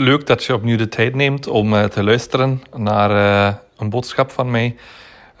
leuk 0.00 0.26
dat 0.26 0.44
je 0.44 0.54
opnieuw 0.54 0.76
de 0.76 0.88
tijd 0.88 1.14
neemt 1.14 1.46
om 1.46 1.72
uh, 1.72 1.84
te 1.84 2.04
luisteren 2.04 2.62
naar 2.76 3.10
uh, 3.10 3.54
een 3.76 3.90
boodschap 3.90 4.30
van 4.30 4.50
mij. 4.50 4.76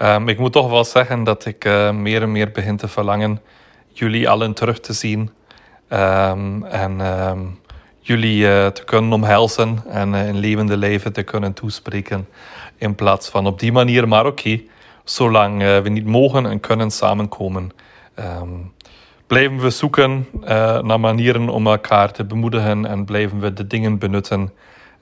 Um, 0.02 0.28
ik 0.28 0.38
moet 0.38 0.52
toch 0.52 0.70
wel 0.70 0.84
zeggen 0.84 1.24
dat 1.24 1.44
ik 1.44 1.64
uh, 1.64 1.90
meer 1.90 2.22
en 2.22 2.32
meer 2.32 2.50
begin 2.50 2.76
te 2.76 2.88
verlangen 2.88 3.40
jullie 3.92 4.28
allen 4.28 4.54
terug 4.54 4.80
te 4.80 4.92
zien. 4.92 5.30
Um, 5.92 6.64
en 6.64 7.00
um, 7.00 7.58
jullie 8.00 8.42
te 8.72 8.82
kunnen 8.84 9.12
omhelzen 9.12 9.82
en 9.88 10.14
in 10.14 10.38
levende 10.38 10.76
leven 10.76 11.12
te 11.12 11.22
kunnen 11.22 11.52
toespreken. 11.52 12.28
In 12.76 12.94
plaats 12.94 13.28
van 13.28 13.46
op 13.46 13.58
die 13.58 13.72
manier, 13.72 14.08
maar 14.08 14.26
oké, 14.26 14.60
zolang 15.04 15.58
we 15.82 15.88
niet 15.88 16.06
mogen 16.06 16.46
en 16.46 16.60
kunnen 16.60 16.90
samenkomen 16.90 17.70
blijven 19.30 19.60
we 19.60 19.70
zoeken 19.70 20.28
uh, 20.42 20.48
naar 20.80 21.00
manieren 21.00 21.48
om 21.48 21.66
elkaar 21.66 22.12
te 22.12 22.24
bemoedigen 22.24 22.86
en 22.86 23.04
blijven 23.04 23.40
we 23.40 23.52
de 23.52 23.66
dingen 23.66 23.98
benutten 23.98 24.52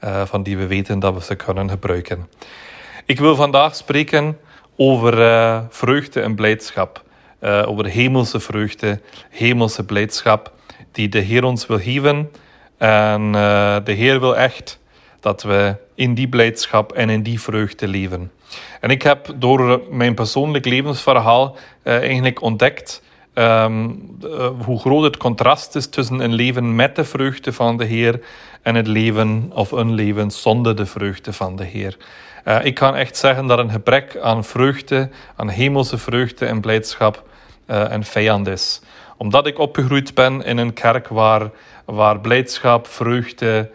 uh, 0.04 0.22
van 0.24 0.42
die 0.42 0.56
we 0.56 0.66
weten 0.66 0.98
dat 0.98 1.14
we 1.14 1.22
ze 1.22 1.34
kunnen 1.34 1.70
gebruiken. 1.70 2.28
Ik 3.04 3.18
wil 3.18 3.34
vandaag 3.36 3.74
spreken 3.74 4.38
over 4.76 5.18
uh, 5.18 5.60
vreugde 5.68 6.20
en 6.20 6.34
blijdschap. 6.34 7.02
over 7.40 7.86
hemelse 7.86 8.40
vreugde, 8.40 9.00
hemelse 9.30 9.84
blijdschap 9.84 10.52
die 10.92 11.08
de 11.08 11.20
Heer 11.20 11.44
ons 11.44 11.66
wil 11.66 11.78
geven. 11.78 12.30
En 12.78 13.32
de 13.84 13.92
Heer 13.92 14.20
wil 14.20 14.36
echt 14.36 14.78
dat 15.20 15.42
we 15.42 15.76
in 15.94 16.14
die 16.14 16.28
blijdschap 16.28 16.92
en 16.92 17.10
in 17.10 17.22
die 17.22 17.40
vreugde 17.40 17.88
leven. 17.88 18.30
En 18.80 18.90
ik 18.90 19.02
heb 19.02 19.34
door 19.36 19.80
mijn 19.90 20.14
persoonlijk 20.14 20.64
levensverhaal 20.64 21.56
eigenlijk 21.82 22.42
ontdekt 22.42 23.02
Um, 23.38 24.16
hoe 24.64 24.80
groot 24.80 25.02
het 25.02 25.16
contrast 25.16 25.76
is 25.76 25.86
tussen 25.86 26.20
een 26.20 26.34
leven 26.34 26.74
met 26.74 26.96
de 26.96 27.04
vreugde 27.04 27.52
van 27.52 27.76
de 27.76 27.84
Heer 27.84 28.20
en 28.62 28.74
het 28.74 28.86
leven 28.86 29.50
of 29.54 29.70
een 29.70 29.94
leven 29.94 30.30
zonder 30.30 30.76
de 30.76 30.86
vreugde 30.86 31.32
van 31.32 31.56
de 31.56 31.64
Heer. 31.64 31.96
Uh, 32.44 32.64
ik 32.64 32.74
kan 32.74 32.96
echt 32.96 33.16
zeggen 33.16 33.46
dat 33.46 33.58
een 33.58 33.70
gebrek 33.70 34.18
aan 34.22 34.44
vreugde, 34.44 35.08
aan 35.36 35.48
hemelse 35.48 35.98
vreugde 35.98 36.46
en 36.46 36.60
blijdschap 36.60 37.28
uh, 37.66 37.84
een 37.88 38.04
vijand 38.04 38.46
is. 38.46 38.80
Omdat 39.16 39.46
ik 39.46 39.58
opgegroeid 39.58 40.14
ben 40.14 40.44
in 40.44 40.58
een 40.58 40.72
kerk 40.72 41.08
waar, 41.08 41.50
waar 41.84 42.20
blijdschap, 42.20 42.86
vreugde, 42.86 43.70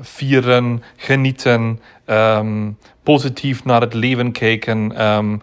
vieren, 0.00 0.82
genieten, 0.96 1.80
um, 2.06 2.78
positief 3.02 3.64
naar 3.64 3.80
het 3.80 3.94
leven 3.94 4.32
kijken, 4.32 5.06
um, 5.06 5.42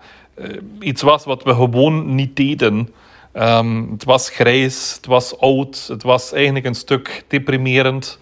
iets 0.80 1.02
was 1.02 1.26
wat 1.26 1.44
we 1.44 1.54
gewoon 1.54 2.16
niet 2.16 2.36
deden. 2.36 2.90
Um, 3.38 3.92
het 3.92 4.04
was 4.04 4.30
grijs, 4.30 4.94
het 4.96 5.06
was 5.06 5.40
oud, 5.40 5.86
het 5.88 6.04
was 6.04 6.32
eigenlijk 6.34 6.66
een 6.66 6.76
stuk 6.76 7.24
deprimerend. 7.28 8.20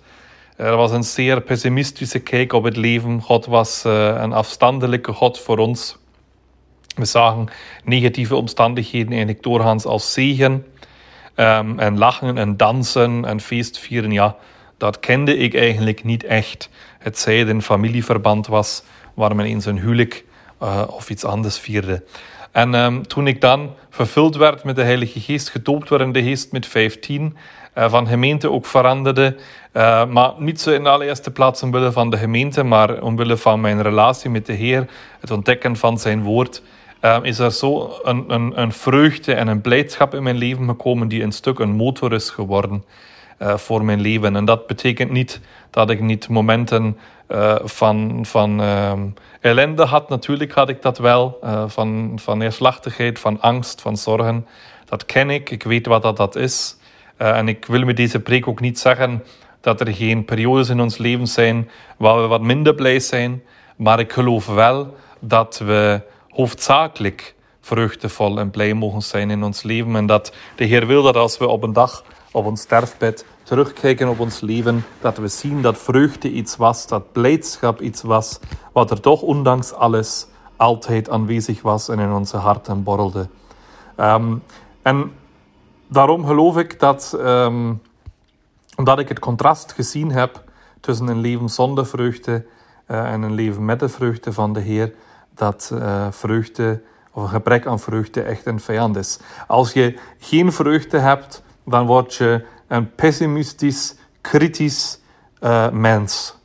Er 0.56 0.76
was 0.76 0.92
een 0.92 1.04
zeer 1.04 1.42
pessimistische 1.42 2.20
kijk 2.20 2.54
op 2.54 2.64
het 2.64 2.78
leven. 2.78 3.22
God 3.22 3.46
was 3.46 3.84
uh, 3.86 4.16
een 4.18 4.34
afstandelijke 4.34 5.14
God 5.14 5.40
voor 5.40 5.58
ons. 5.58 5.98
We 6.96 7.06
zagen 7.06 7.48
negatieve 7.84 8.36
omstandigheden 8.36 9.10
eigenlijk 9.10 9.44
doorgaans 9.44 9.86
als 9.86 10.14
zegen. 10.14 10.66
Um, 11.36 11.80
en 11.80 11.98
lachen 11.98 12.38
en 12.38 12.58
dansen 12.58 13.26
en 13.26 13.40
feestvieren, 13.40 14.12
ja, 14.12 14.36
dat 14.78 15.00
kende 15.00 15.38
ik 15.38 15.56
eigenlijk 15.56 16.04
niet 16.04 16.24
echt. 16.24 16.70
Het 17.00 17.20
zij 17.20 17.38
het 17.38 17.48
een 17.48 17.62
familieverband 17.62 18.48
was 18.48 18.84
waar 19.14 19.36
men 19.36 19.46
eens 19.46 19.66
een 19.66 19.80
huwelijk 19.80 20.26
uh, 20.64 20.84
of 20.88 21.10
iets 21.10 21.24
anders 21.24 21.60
vierde. 21.60 22.04
En 22.54 22.74
um, 22.74 23.08
toen 23.08 23.28
ik 23.28 23.42
dan 23.42 23.74
vervuld 23.90 24.36
werd 24.36 24.64
met 24.64 24.76
de 24.76 24.84
Heilige 24.84 25.20
Geest, 25.20 25.50
gedoopt 25.50 25.90
werd 25.90 26.02
in 26.02 26.12
de 26.12 26.24
Geest 26.24 26.52
met 26.52 26.66
15, 26.66 27.38
uh, 27.78 27.90
van 27.90 28.08
gemeente 28.08 28.52
ook 28.52 28.66
veranderde. 28.66 29.36
Uh, 29.74 30.06
maar 30.06 30.32
niet 30.38 30.62
zo 30.62 30.72
in 30.72 30.84
de 30.84 30.90
allereerste 30.90 31.32
plaats 31.32 31.64
omwille 31.64 31.92
van 31.92 32.10
de 32.10 32.18
gemeente, 32.18 32.64
maar 32.64 33.02
omwille 33.02 33.38
van 33.38 33.62
mijn 33.62 33.82
relatie 33.82 34.30
met 34.30 34.46
de 34.46 34.54
Heer, 34.54 34.88
het 35.20 35.32
ontdekken 35.32 35.76
van 35.76 35.98
zijn 35.98 36.24
woord. 36.24 36.62
Uh, 37.02 37.18
is 37.22 37.40
er 37.40 37.52
zo 37.52 38.00
een, 38.04 38.24
een, 38.28 38.62
een, 38.62 38.72
vreugde 38.72 39.34
en 39.34 39.48
een 39.48 39.62
blijdschap 39.62 40.14
in 40.14 40.24
mijn 40.24 40.38
leven 40.38 40.68
gekomen 40.68 41.08
die 41.08 41.24
een 41.24 41.32
stuk 41.32 41.60
een 41.60 41.76
motor 41.76 42.14
is 42.14 42.30
geworden 42.30 42.84
uh, 43.42 43.58
voor 43.58 43.86
mijn 43.86 44.02
leven. 44.02 44.36
En 44.36 44.46
dat 44.46 44.68
betekent 44.68 45.12
niet 45.12 45.40
dat 45.70 45.90
ik 45.90 46.02
niet 46.02 46.28
momenten 46.30 46.98
uh, 47.30 47.56
van, 47.64 48.60
um, 48.60 49.14
ellende 49.42 49.84
had. 49.84 50.10
Natuurlijk 50.10 50.52
had 50.52 50.70
ik 50.70 50.82
dat 50.82 50.98
wel. 50.98 51.40
Uh, 51.44 51.64
van, 51.68 52.20
van 52.22 52.38
neerslachtigheid, 52.38 53.20
van 53.20 53.42
angst, 53.42 53.82
van 53.82 53.98
zorgen. 53.98 54.48
Dat 54.86 55.06
ken 55.06 55.30
ik. 55.30 55.50
Ik 55.50 55.64
weet 55.64 55.86
wat 55.86 56.02
dat, 56.02 56.18
dat 56.18 56.36
is. 56.36 56.78
Uh, 57.18 57.38
en 57.38 57.48
ik 57.48 57.66
wil 57.66 57.86
met 57.86 57.98
deze 57.98 58.20
preek 58.20 58.48
ook 58.48 58.60
niet 58.60 58.80
zeggen 58.80 59.24
dat 59.62 59.80
er 59.80 59.94
geen 59.94 60.26
periodes 60.26 60.70
in 60.70 60.80
ons 60.80 60.98
leven 60.98 61.28
zijn 61.28 61.70
waar 61.98 62.22
we 62.22 62.28
wat 62.28 62.42
minder 62.42 62.76
blij 62.76 63.00
zijn. 63.00 63.44
Maar 63.76 64.00
ik 64.00 64.12
geloof 64.12 64.46
wel 64.46 64.96
dat 65.20 65.62
we 65.66 66.02
hoofdzakelijk 66.30 67.36
vreugdevol 67.62 68.40
en 68.40 68.52
blij 68.52 68.74
mogen 68.74 69.02
zijn 69.02 69.30
in 69.30 69.44
ons 69.44 69.64
leven. 69.64 69.96
En 69.96 70.06
dat 70.06 70.34
de 70.56 70.66
Heer 70.66 70.88
wil 70.88 71.04
dat 71.04 71.16
als 71.16 71.38
we 71.38 71.48
op 71.48 71.64
een 71.64 71.74
dag 71.74 72.04
op 72.32 72.46
ons 72.46 72.62
sterfbed 72.62 73.26
terugkijken 73.54 74.10
op 74.10 74.20
ons 74.20 74.40
leven, 74.40 74.86
dat 75.02 75.18
we 75.18 75.28
zien 75.28 75.62
dat 75.62 75.78
vreugde 75.78 76.32
iets 76.32 76.56
was, 76.56 76.88
dat 76.88 77.12
blijdschap 77.12 77.82
iets 77.82 78.02
was, 78.02 78.40
wat 78.72 78.92
er 78.92 79.02
toch 79.02 79.22
ondanks 79.22 79.74
alles 79.74 80.28
altijd 80.56 81.10
aanwezig 81.10 81.62
was 81.62 81.90
en 81.90 82.00
in 82.00 82.12
onze 82.12 82.38
harten 82.38 82.84
borrelde. 82.84 83.28
Um, 83.98 84.44
en 84.82 85.12
daarom 85.88 86.26
geloof 86.26 86.58
ik 86.58 86.80
dat, 86.80 87.18
um, 87.20 87.82
omdat 88.76 89.00
ik 89.00 89.10
het 89.10 89.20
contrast 89.20 89.72
gezien 89.72 90.12
heb 90.12 90.44
tussen 90.80 91.08
een 91.08 91.20
leven 91.20 91.50
zonder 91.50 91.86
vreugde 91.86 92.46
uh, 92.88 93.12
en 93.12 93.22
een 93.22 93.34
leven 93.34 93.66
met 93.66 93.80
de 93.80 93.90
vreugde 93.90 94.34
van 94.34 94.54
de 94.54 94.60
Heer, 94.60 94.94
dat 95.36 95.72
uh, 95.74 96.08
vreugde 96.10 96.82
of 97.12 97.24
een 97.24 97.30
gebrek 97.30 97.68
aan 97.68 97.80
vreugde 97.80 98.22
echt 98.22 98.46
een 98.46 98.60
vijand 98.60 98.96
is. 98.96 99.20
Als 99.48 99.74
je 99.74 100.00
geen 100.20 100.52
vreugde 100.52 100.98
hebt, 100.98 101.44
dan 101.66 101.86
word 101.86 102.16
je 102.16 102.46
een 102.68 102.96
pessimistisch, 102.96 103.96
kritisch 104.22 105.00
uh, 105.42 105.70
mens. 105.70 106.36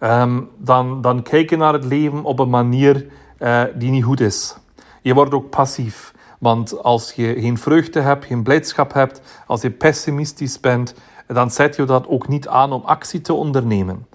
Um, 0.00 0.48
dan, 0.56 1.00
dan 1.00 1.22
kijk 1.22 1.50
je 1.50 1.56
naar 1.56 1.72
het 1.72 1.84
leven 1.84 2.24
op 2.24 2.38
een 2.38 2.50
manier 2.50 3.06
uh, 3.38 3.62
die 3.74 3.90
niet 3.90 4.04
goed 4.04 4.20
is. 4.20 4.56
Je 5.02 5.14
wordt 5.14 5.34
ook 5.34 5.50
passief. 5.50 6.14
Want 6.38 6.82
als 6.82 7.12
je 7.12 7.40
geen 7.40 7.58
vreugde 7.58 8.00
hebt, 8.00 8.24
geen 8.24 8.42
blijdschap 8.42 8.92
hebt, 8.92 9.20
als 9.46 9.62
je 9.62 9.70
pessimistisch 9.70 10.60
bent, 10.60 10.94
dan 11.26 11.50
zet 11.50 11.76
je 11.76 11.84
dat 11.84 12.08
ook 12.08 12.28
niet 12.28 12.48
aan 12.48 12.72
om 12.72 12.82
actie 12.84 13.20
te 13.20 13.32
ondernemen. 13.32 14.06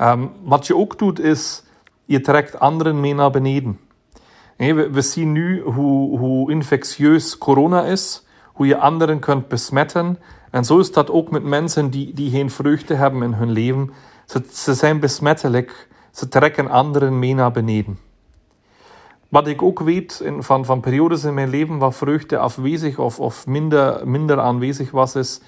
Um, 0.00 0.30
wat 0.42 0.66
je 0.66 0.76
ook 0.76 0.98
doet, 0.98 1.20
is 1.20 1.62
je 2.04 2.20
trekt 2.20 2.58
anderen 2.58 3.00
mee 3.00 3.14
naar 3.14 3.30
beneden. 3.30 3.80
We, 4.56 4.90
we, 4.90 5.00
zien 5.00 5.32
nu 5.32 5.62
hoe, 5.62 6.18
hoe 6.18 6.50
infectieus 6.50 7.38
corona 7.38 7.84
is, 7.84 8.26
hoe 8.52 8.66
je 8.66 8.78
anderen 8.78 9.18
kunt 9.18 9.48
besmetten 9.48 10.18
en 10.58 10.64
zo 10.64 10.78
is 10.78 10.92
dat 10.92 11.10
ook 11.10 11.30
met 11.30 11.44
mensen 11.44 11.90
die, 11.90 12.12
die 12.12 12.30
geen 12.30 12.50
vreugde 12.50 12.94
hebben 12.94 13.22
in 13.22 13.32
hun 13.32 13.50
leven. 13.50 13.90
Ze, 14.52 14.74
zijn 14.74 15.00
besmettelijk, 15.00 15.88
ze 16.12 16.28
trekken 16.28 16.70
anderen 16.70 17.18
mee 17.18 17.34
naar 17.34 17.50
beneden. 17.50 17.98
Wat 19.28 19.46
ik 19.46 19.62
ook 19.62 19.80
weet 19.80 20.20
in, 20.24 20.42
van, 20.42 20.64
van 20.64 20.80
periodes 20.80 21.24
in 21.24 21.34
mijn 21.34 21.48
leven 21.48 21.78
waar 21.78 21.92
vreugde 21.92 22.38
afwezig 22.38 22.98
of, 22.98 23.20
of 23.20 23.46
minder, 23.46 24.08
minder 24.08 24.40
aanwezig 24.40 24.90
was, 24.90 25.14
is 25.14 25.40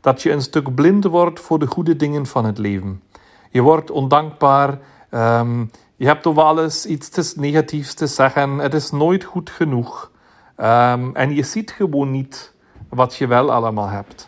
dat 0.00 0.22
je 0.22 0.32
een 0.32 0.42
stuk 0.42 0.74
blind 0.74 1.04
wordt 1.04 1.40
voor 1.40 1.58
de 1.58 1.66
goede 1.66 1.96
dingen 1.96 2.26
van 2.26 2.44
het 2.44 2.58
leven. 2.58 3.02
Je 3.50 3.62
wordt 3.62 3.90
ondankbaar, 3.90 4.78
um, 5.10 5.70
je 5.96 6.06
hebt 6.06 6.26
over 6.26 6.42
alles 6.42 6.86
iets 6.86 7.34
negatiefs 7.34 7.94
te 7.94 8.06
zeggen, 8.06 8.58
het 8.58 8.74
is 8.74 8.90
nooit 8.90 9.24
goed 9.24 9.50
genoeg. 9.50 10.10
Um, 10.56 11.16
en 11.16 11.34
je 11.34 11.42
ziet 11.42 11.70
gewoon 11.70 12.10
niet 12.10 12.54
wat 12.88 13.16
je 13.16 13.26
wel 13.26 13.52
allemaal 13.52 13.88
hebt. 13.88 14.27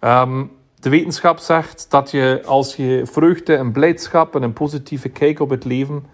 Um, 0.00 0.56
de 0.74 0.88
wetenschap 0.88 1.38
zegt 1.38 1.86
dat 1.90 2.10
je 2.10 2.42
als 2.46 2.76
je 2.76 3.02
vreugde 3.06 3.56
en 3.56 3.72
blijdschap 3.72 4.34
en 4.34 4.42
een 4.42 4.52
positieve 4.52 5.08
kijk 5.08 5.40
op 5.40 5.50
het 5.50 5.64
leven 5.64 6.06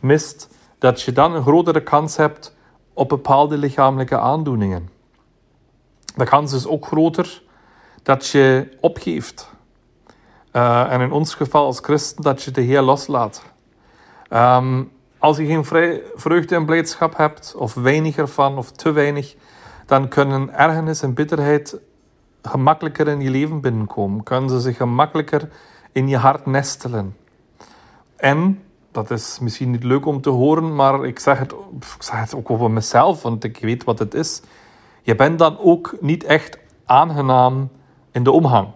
mist, 0.00 0.54
dat 0.78 1.02
je 1.02 1.12
dan 1.12 1.34
een 1.34 1.42
grotere 1.42 1.82
kans 1.82 2.16
hebt 2.16 2.56
op 2.92 3.08
bepaalde 3.08 3.58
lichamelijke 3.58 4.18
aandoeningen. 4.18 4.88
De 6.16 6.24
kans 6.24 6.52
is 6.52 6.66
ook 6.66 6.86
groter 6.86 7.42
dat 8.02 8.26
je 8.26 8.76
opgeeft. 8.80 9.54
Uh, 10.52 10.92
en 10.92 11.00
in 11.00 11.12
ons 11.12 11.34
geval 11.34 11.64
als 11.64 11.78
christen 11.80 12.22
dat 12.22 12.42
je 12.42 12.50
de 12.50 12.60
Heer 12.60 12.82
loslaat. 12.82 13.42
Um, 14.30 14.92
als 15.18 15.36
je 15.36 15.46
geen 15.46 15.64
vreugde 16.14 16.54
en 16.54 16.64
blijdschap 16.64 17.16
hebt, 17.16 17.54
of 17.56 17.74
weinig 17.74 18.16
ervan, 18.16 18.58
of 18.58 18.70
te 18.70 18.92
weinig, 18.92 19.36
dan 19.86 20.08
kunnen 20.08 20.54
ergernis 20.54 21.02
en 21.02 21.14
bitterheid 21.14 21.78
gemakkelijker 22.46 23.08
in 23.08 23.20
je 23.20 23.30
leven 23.30 23.60
binnenkomen. 23.60 24.22
Kunnen 24.22 24.50
ze 24.50 24.60
zich 24.60 24.76
gemakkelijker 24.76 25.48
in 25.92 26.08
je 26.08 26.16
hart 26.16 26.46
nestelen. 26.46 27.16
En, 28.16 28.62
dat 28.92 29.10
is 29.10 29.38
misschien 29.40 29.70
niet 29.70 29.84
leuk 29.84 30.06
om 30.06 30.20
te 30.20 30.30
horen, 30.30 30.74
maar 30.74 31.04
ik 31.04 31.18
zeg 31.18 31.38
het, 31.38 32.34
ook 32.34 32.50
over 32.50 32.70
mezelf, 32.70 33.22
want 33.22 33.44
ik 33.44 33.58
weet 33.60 33.84
wat 33.84 33.98
het 33.98 34.14
is. 34.14 34.42
Je 35.02 35.14
bent 35.14 35.38
dan 35.38 35.58
ook 35.58 35.94
niet 36.00 36.24
echt 36.24 36.58
aangenaam 36.84 37.70
in 38.12 38.22
de 38.22 38.30
omgang. 38.30 38.68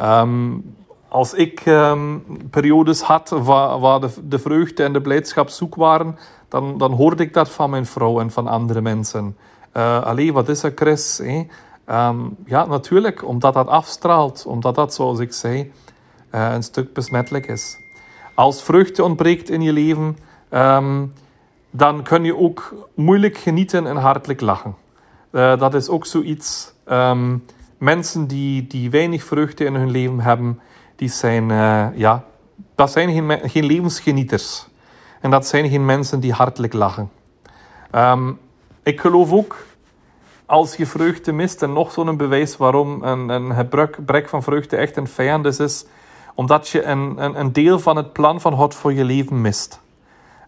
Um, 0.00 0.74
als 1.08 1.34
ik 1.34 1.66
um, 1.66 2.24
periodes 2.50 3.00
had 3.00 3.28
waar, 3.28 4.00
de, 4.00 4.08
de, 4.28 4.38
vreugde 4.38 4.82
en 4.82 4.92
de 4.92 5.00
blijdschap 5.00 5.48
zoek 5.48 5.74
waren, 5.74 6.18
dan, 6.48 6.78
dan 6.78 6.92
hoorde 6.92 7.22
ik 7.22 7.34
dat 7.34 7.50
van 7.50 7.70
mijn 7.70 7.86
vrouw 7.86 8.20
en 8.20 8.30
van 8.30 8.46
andere 8.46 8.80
mensen. 8.80 9.36
Uh, 9.76 10.02
allee, 10.02 10.32
wat 10.32 10.48
is 10.48 10.62
er, 10.62 10.72
Chris? 10.74 11.20
Um, 11.90 12.36
ja, 12.44 12.66
natuurlijk, 12.66 13.24
omdat 13.24 13.54
dat 13.54 13.66
afstraalt, 13.66 14.46
omdat 14.46 14.74
dat, 14.74 14.94
zoals 14.94 15.18
ik 15.18 15.32
zei, 15.32 15.72
uh, 16.34 16.52
een 16.52 16.62
stuk 16.62 16.92
besmettelijk 16.92 17.46
is. 17.46 17.76
Als 18.34 18.62
vreugde 18.62 19.04
ontbreekt 19.04 19.50
in 19.50 19.60
je 19.60 19.72
leven, 19.72 20.16
um, 20.50 21.12
dan 21.70 22.02
kun 22.02 22.24
je 22.24 22.36
ook 22.36 22.88
moeilijk 22.94 23.36
genieten 23.36 23.86
en 23.86 23.96
hartelijk 23.96 24.40
lachen. 24.40 24.74
Uh, 25.30 25.58
dat 25.58 25.74
is 25.74 25.88
ook 25.88 26.06
zoiets. 26.06 26.72
Um, 26.90 27.44
mensen 27.78 28.26
die, 28.26 28.66
die 28.66 28.90
weinig 28.90 29.24
vreugde 29.24 29.64
in 29.64 29.74
hun 29.74 29.90
leven 29.90 30.20
hebben, 30.20 30.60
die 30.96 31.08
zijn, 31.08 31.50
uh, 31.50 31.86
ja, 31.94 32.24
dat 32.74 32.92
zijn 32.92 33.12
geen, 33.12 33.50
geen 33.50 33.64
levensgenieters. 33.64 34.66
En 35.20 35.30
dat 35.30 35.46
zijn 35.46 35.68
geen 35.68 35.84
mensen 35.84 36.20
die 36.20 36.32
hartelijk 36.32 36.72
lachen. 36.72 37.10
Ik 38.82 39.00
geloof 39.00 39.32
ook, 39.32 39.65
als 40.46 40.76
je 40.76 40.86
vreugde 40.86 41.32
mist, 41.32 41.62
en 41.62 41.72
nog 41.72 41.92
zo'n 41.92 42.16
bewijs 42.16 42.56
waarom 42.56 43.02
een, 43.02 43.28
een 43.28 43.54
gebrek 43.54 44.28
van 44.28 44.42
vreugde 44.42 44.76
echt 44.76 44.96
een 44.96 45.08
vijand 45.08 45.46
is, 45.58 45.84
omdat 46.34 46.68
je 46.68 46.82
een, 46.82 47.14
een, 47.24 47.40
een 47.40 47.52
deel 47.52 47.78
van 47.78 47.96
het 47.96 48.12
plan 48.12 48.40
van 48.40 48.52
God 48.52 48.74
voor 48.74 48.92
je 48.92 49.04
leven 49.04 49.40
mist. 49.40 49.80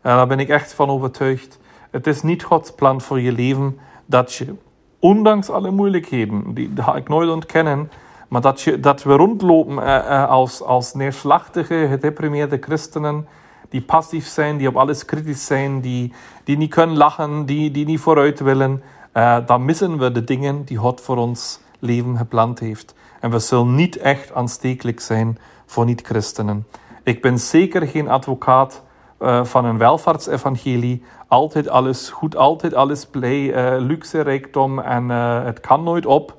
En 0.02 0.16
daar 0.16 0.26
ben 0.26 0.40
ik 0.40 0.48
echt 0.48 0.72
van 0.72 0.88
overtuigd. 0.88 1.58
Het 1.90 2.06
is 2.06 2.22
niet 2.22 2.42
Gods 2.42 2.72
plan 2.72 3.00
voor 3.00 3.20
je 3.20 3.32
leven 3.32 3.78
dat 4.06 4.34
je, 4.34 4.54
ondanks 4.98 5.50
alle 5.50 5.70
moeilijkheden, 5.70 6.54
die, 6.54 6.72
die 6.74 6.84
ga 6.84 6.96
ik 6.96 7.08
nooit 7.08 7.30
ontkennen, 7.30 7.90
maar 8.28 8.40
dat, 8.40 8.60
je, 8.60 8.80
dat 8.80 9.02
we 9.02 9.12
rondlopen 9.12 9.82
eh, 9.82 9.96
eh, 9.96 10.28
als, 10.28 10.62
als 10.62 10.94
neerslachtige, 10.94 11.86
gedeprimeerde 11.90 12.58
christenen, 12.60 13.26
die 13.68 13.82
passief 13.82 14.26
zijn, 14.26 14.56
die 14.56 14.68
op 14.68 14.76
alles 14.76 15.04
kritisch 15.04 15.46
zijn, 15.46 15.80
die, 15.80 16.12
die 16.44 16.56
niet 16.56 16.74
kunnen 16.74 16.96
lachen, 16.96 17.44
die, 17.46 17.70
die 17.70 17.86
niet 17.86 18.00
vooruit 18.00 18.40
willen, 18.40 18.82
uh, 19.18 19.36
dan 19.46 19.64
missen 19.64 19.98
we 19.98 20.12
de 20.12 20.24
dingen 20.24 20.64
die 20.64 20.76
God 20.76 21.00
voor 21.00 21.16
ons 21.16 21.60
leven 21.78 22.16
gepland 22.16 22.58
heeft. 22.58 22.94
En 23.20 23.30
we 23.30 23.38
zullen 23.38 23.74
niet 23.74 23.96
echt 23.96 24.34
aanstekelijk 24.34 25.00
zijn 25.00 25.38
voor 25.66 25.84
niet-christenen. 25.84 26.66
Ik 27.02 27.22
ben 27.22 27.38
zeker 27.38 27.86
geen 27.86 28.08
advocaat 28.08 28.82
uh, 29.20 29.44
van 29.44 29.64
een 29.64 29.78
welvaartsevangelie. 29.78 31.02
Altijd 31.28 31.68
alles 31.68 32.08
goed, 32.08 32.36
altijd 32.36 32.74
alles 32.74 33.06
blij, 33.06 33.72
uh, 33.74 33.86
luxe, 33.86 34.20
rijkdom 34.20 34.78
en 34.78 35.08
het 35.44 35.60
kan 35.60 35.82
nooit 35.82 36.06
op. 36.06 36.36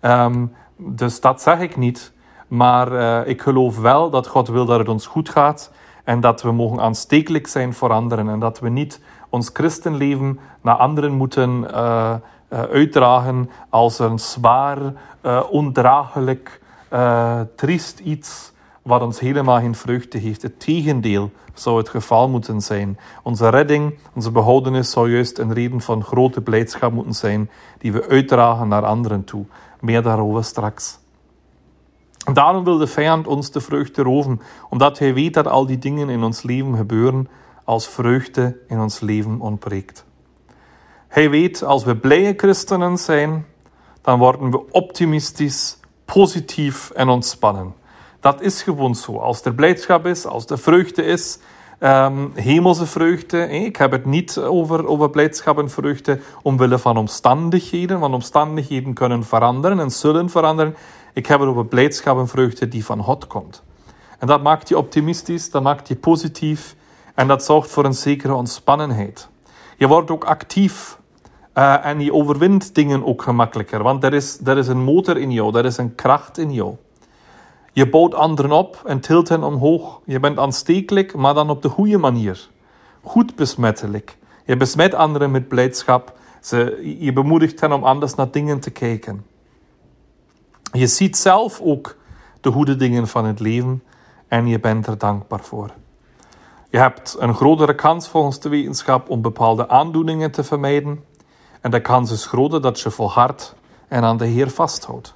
Um, 0.00 0.52
dus 0.76 1.20
dat 1.20 1.42
zeg 1.42 1.60
ik 1.60 1.76
niet. 1.76 2.12
Maar 2.48 3.26
ik 3.26 3.42
geloof 3.42 3.78
wel 3.78 4.10
dat 4.10 4.26
God 4.26 4.48
wil 4.48 4.64
dat 4.64 4.78
het 4.78 4.88
ons 4.88 5.06
goed 5.06 5.28
gaat 5.28 5.72
en 6.04 6.20
dat 6.20 6.42
we 6.42 6.52
mogen 6.52 6.80
aanstekelijk 6.80 7.46
zijn 7.46 7.74
voor 7.74 7.90
anderen 7.90 8.28
en 8.28 8.38
dat 8.38 8.60
we 8.60 8.68
niet 8.68 9.00
ons 9.28 9.50
christenleven 9.52 10.38
naar 10.60 10.76
anderen 10.76 11.12
moeten 11.12 11.70
uitdragen 12.48 13.50
als 13.68 13.98
een 13.98 14.18
zwaar, 14.18 14.78
ondraaglijk, 15.50 16.60
triest 17.56 17.98
iets 17.98 18.52
wat 18.82 19.02
ons 19.02 19.20
helemaal 19.20 19.58
geen 19.58 19.74
vreugde 19.74 20.20
geeft. 20.20 20.42
Het 20.42 20.60
tegendeel 20.60 21.30
zou 21.54 21.78
het 21.78 21.88
geval 21.88 22.28
moeten 22.28 22.60
zijn. 22.60 22.98
Onze 23.22 23.48
redding, 23.48 23.98
onze 24.14 24.30
behoudenis 24.30 24.90
zou 24.90 25.10
juist 25.12 25.38
een 25.38 25.52
reden 25.52 25.80
van 25.80 26.04
grote 26.04 26.40
blijdschap 26.40 26.92
moeten 26.92 27.14
zijn, 27.14 27.50
die 27.78 27.92
we 27.92 28.08
uitdragen 28.08 28.68
naar 28.68 28.84
anderen 28.84 29.24
toe. 29.24 29.44
Meer 29.80 30.02
daarover 30.02 30.44
straks. 30.44 30.98
daarom 32.32 32.64
wil 32.64 32.78
de 32.78 32.86
vijand 32.86 33.26
ons 33.26 33.50
de 33.50 33.60
vreugde 33.60 34.02
roven, 34.02 34.40
omdat 34.68 34.98
hij 34.98 35.14
weet 35.14 35.34
dat 35.34 35.46
al 35.46 35.66
die 35.66 35.78
dingen 35.78 36.08
in 36.08 36.22
ons 36.22 36.42
leven 36.42 36.76
gebeuren 36.76 37.28
als 37.68 37.88
vreugde 37.88 38.58
in 38.68 38.80
ons 38.80 39.00
leven 39.00 39.40
ontbreekt. 39.40 40.04
Hij 41.08 41.30
weet, 41.30 41.62
als 41.62 41.84
we 41.84 41.96
blije 41.96 42.34
christenen 42.36 42.98
zijn, 42.98 43.46
dan 44.02 44.18
worden 44.18 44.50
we 44.50 44.70
optimistisch, 44.70 45.78
positief 46.04 46.90
en 46.90 47.08
ontspannen. 47.08 47.74
Dat 48.20 48.40
is 48.40 48.62
gewoon 48.62 48.94
zo. 48.94 49.18
Als 49.18 49.44
er 49.44 49.54
blijdschap 49.54 50.06
is, 50.06 50.26
als 50.26 50.46
er 50.46 50.58
vreugde 50.58 51.02
is, 51.02 51.38
um, 51.80 52.32
hemelse 52.34 52.86
vreugde. 52.86 53.48
Ik 53.48 53.76
heb 53.76 53.90
het 53.90 54.04
niet 54.04 54.38
over, 54.38 54.86
over 54.86 55.10
blijdschap 55.10 55.58
en 55.58 55.70
vreugde 55.70 56.20
omwille 56.42 56.78
van 56.78 56.96
omstandigheden, 56.96 58.00
want 58.00 58.14
omstandigheden 58.14 58.94
kunnen 58.94 59.24
veranderen 59.24 59.80
en 59.80 59.90
zullen 59.90 60.30
veranderen. 60.30 60.76
Ik 61.12 61.26
heb 61.26 61.40
het 61.40 61.48
over 61.48 61.66
blijdschap 61.66 62.18
en 62.18 62.28
vreugde 62.28 62.68
die 62.68 62.84
van 62.84 63.02
God 63.02 63.26
komt. 63.26 63.62
En 64.18 64.26
dat 64.26 64.42
maakt 64.42 64.68
je 64.68 64.78
optimistisch, 64.78 65.50
dat 65.50 65.62
maakt 65.62 65.88
je 65.88 65.96
positief 65.96 66.76
en 67.18 67.26
dat 67.26 67.44
zorgt 67.44 67.70
voor 67.70 67.84
een 67.84 67.94
zekere 67.94 68.34
ontspannenheid. 68.34 69.28
Je 69.76 69.86
wordt 69.86 70.10
ook 70.10 70.24
actief 70.24 70.98
uh, 71.54 71.86
en 71.86 72.00
je 72.00 72.12
overwint 72.12 72.74
dingen 72.74 73.04
ook 73.04 73.22
gemakkelijker, 73.22 73.82
want 73.82 74.04
er 74.04 74.14
is, 74.14 74.38
er 74.44 74.58
is 74.58 74.68
een 74.68 74.82
motor 74.82 75.16
in 75.16 75.32
jou, 75.32 75.58
er 75.58 75.64
is 75.64 75.76
een 75.76 75.94
kracht 75.94 76.38
in 76.38 76.52
jou. 76.52 76.76
Je 77.72 77.88
bouwt 77.88 78.14
anderen 78.14 78.52
op 78.52 78.82
en 78.84 79.00
tilt 79.00 79.28
hen 79.28 79.42
omhoog. 79.42 80.00
Je 80.04 80.20
bent 80.20 80.38
aanstekelijk, 80.38 81.14
maar 81.14 81.34
dan 81.34 81.50
op 81.50 81.62
de 81.62 81.68
goede 81.68 81.98
manier. 81.98 82.48
Goed 83.02 83.36
besmettelijk. 83.36 84.16
Je 84.44 84.56
besmet 84.56 84.94
anderen 84.94 85.30
met 85.30 85.48
blijdschap. 85.48 86.18
Ze, 86.40 86.96
je 86.98 87.12
bemoedigt 87.12 87.60
hen 87.60 87.72
om 87.72 87.84
anders 87.84 88.14
naar 88.14 88.30
dingen 88.30 88.60
te 88.60 88.70
kijken. 88.70 89.26
Je 90.72 90.86
ziet 90.86 91.16
zelf 91.16 91.60
ook 91.60 91.96
de 92.40 92.50
goede 92.50 92.76
dingen 92.76 93.06
van 93.06 93.24
het 93.24 93.40
leven 93.40 93.82
en 94.28 94.46
je 94.46 94.60
bent 94.60 94.86
er 94.86 94.98
dankbaar 94.98 95.40
voor. 95.40 95.70
Je 96.70 96.78
hebt 96.78 97.16
een 97.18 97.34
grotere 97.34 97.74
kans 97.74 98.08
volgens 98.08 98.40
de 98.40 98.48
wetenschap 98.48 99.10
om 99.10 99.22
bepaalde 99.22 99.68
aandoeningen 99.68 100.30
te 100.30 100.44
vermijden. 100.44 101.04
En 101.60 101.70
de 101.70 101.80
kans 101.80 102.10
is 102.10 102.26
groter 102.26 102.60
dat 102.60 102.80
je 102.80 102.90
volhardt 102.90 103.54
en 103.88 104.02
aan 104.02 104.16
de 104.16 104.26
Heer 104.26 104.50
vasthoudt. 104.50 105.14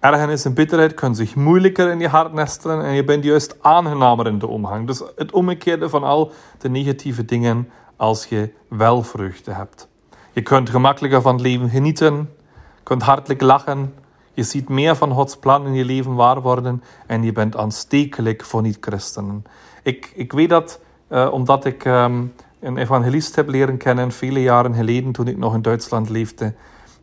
Ergernis 0.00 0.44
en 0.44 0.54
bitterheid 0.54 0.94
kunnen 0.94 1.16
zich 1.16 1.34
moeilijker 1.34 1.90
in 1.90 2.00
je 2.00 2.08
hart 2.08 2.32
nestelen 2.32 2.84
en 2.84 2.92
je 2.92 3.04
bent 3.04 3.24
juist 3.24 3.56
aangenamer 3.62 4.26
in 4.26 4.38
de 4.38 4.46
omgang. 4.46 4.86
Dus 4.86 5.02
het 5.16 5.32
omgekeerde 5.32 5.88
van 5.88 6.04
al 6.04 6.32
de 6.58 6.68
negatieve 6.68 7.24
dingen 7.24 7.70
als 7.96 8.26
je 8.26 8.52
wel 8.68 9.02
vreugde 9.02 9.52
hebt. 9.52 9.88
Je 10.32 10.42
kunt 10.42 10.70
gemakkelijker 10.70 11.22
van 11.22 11.32
het 11.32 11.42
leven 11.42 11.68
genieten, 11.68 12.30
kunt 12.82 13.02
hartelijk 13.02 13.40
lachen, 13.40 13.94
je 14.32 14.42
ziet 14.42 14.68
meer 14.68 14.96
van 14.96 15.12
Gods 15.12 15.36
plan 15.36 15.66
in 15.66 15.74
je 15.74 15.84
leven 15.84 16.14
waar 16.14 16.40
worden 16.40 16.82
en 17.06 17.22
je 17.22 17.32
bent 17.32 17.56
aanstekelijk 17.56 18.44
voor 18.44 18.62
niet-christenen. 18.62 19.44
Ik, 19.84 20.12
ik 20.14 20.32
weet 20.32 20.48
dat 20.48 20.80
uh, 21.10 21.28
omdat 21.32 21.64
ik 21.64 21.84
um, 21.84 22.32
een 22.60 22.76
evangelist 22.76 23.36
heb 23.36 23.48
leren 23.48 23.76
kennen 23.76 24.12
vele 24.12 24.42
jaren 24.42 24.74
geleden 24.74 25.12
toen 25.12 25.28
ik 25.28 25.38
nog 25.38 25.54
in 25.54 25.62
Duitsland 25.62 26.08
leefde. 26.08 26.54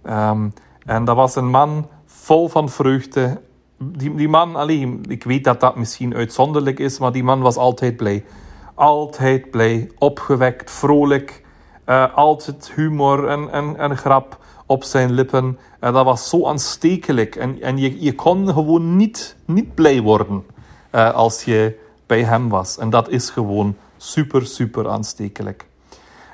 Um, 0.10 0.54
en 0.86 1.06
dat 1.06 1.16
was 1.16 1.36
een 1.36 1.50
man 1.50 1.88
vol 2.06 2.48
van 2.48 2.70
vreugde. 2.70 3.42
Die, 3.78 4.16
die 4.16 4.30
man, 4.30 4.56
alleen, 4.56 5.04
ik 5.08 5.24
weet 5.24 5.44
dat 5.44 5.60
dat 5.60 5.76
misschien 5.76 6.16
uitzonderlijk 6.16 6.80
is, 6.80 7.00
maar 7.00 7.12
die 7.12 7.24
man 7.24 7.42
was 7.42 7.56
altijd 7.56 7.98
blij. 7.98 8.26
Altijd 8.74 9.52
blij, 9.52 9.92
opgewekt, 9.98 10.72
vrolijk. 10.72 11.44
Uh, 11.86 12.16
altijd 12.16 12.72
humor 12.76 13.28
en, 13.28 13.52
en, 13.52 13.78
en 13.78 13.98
grap 13.98 14.40
op 14.66 14.84
zijn 14.84 15.12
lippen. 15.12 15.58
Uh, 15.82 15.94
dat 15.94 16.06
was 16.06 16.30
zo 16.30 16.48
aanstekelijk. 16.48 17.36
En, 17.36 17.62
en 17.62 17.78
je, 17.78 18.04
je 18.04 18.16
kon 18.16 18.48
gewoon 18.48 18.96
niet, 18.96 19.36
niet 19.46 19.76
blij 19.76 20.02
worden 20.02 20.44
als 20.92 21.44
je 21.44 21.80
bij 22.12 22.24
hem 22.24 22.50
was. 22.50 22.78
En 22.78 22.90
dat 22.90 23.10
is 23.10 23.30
gewoon 23.30 23.76
super, 23.98 24.46
super 24.46 24.90
aanstekelijk. 24.90 25.66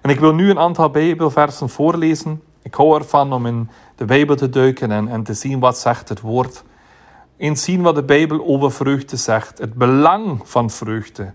En 0.01 0.09
ik 0.09 0.19
wil 0.19 0.33
nu 0.33 0.49
een 0.49 0.59
aantal 0.59 0.89
Bijbelversen 0.89 1.69
voorlezen. 1.69 2.41
Ik 2.61 2.73
hou 2.73 2.97
ervan 2.97 3.33
om 3.33 3.45
in 3.45 3.69
de 3.95 4.05
Bijbel 4.05 4.35
te 4.35 4.49
duiken 4.49 4.91
en, 4.91 5.07
en 5.07 5.23
te 5.23 5.33
zien 5.33 5.59
wat 5.59 5.77
zegt 5.77 6.09
het 6.09 6.21
woord. 6.21 6.63
Eens 7.37 7.63
zien 7.63 7.81
wat 7.81 7.95
de 7.95 8.03
Bijbel 8.03 8.45
over 8.45 8.71
vreugde 8.71 9.17
zegt. 9.17 9.57
Het 9.57 9.73
belang 9.73 10.41
van 10.43 10.69
vreugde. 10.69 11.33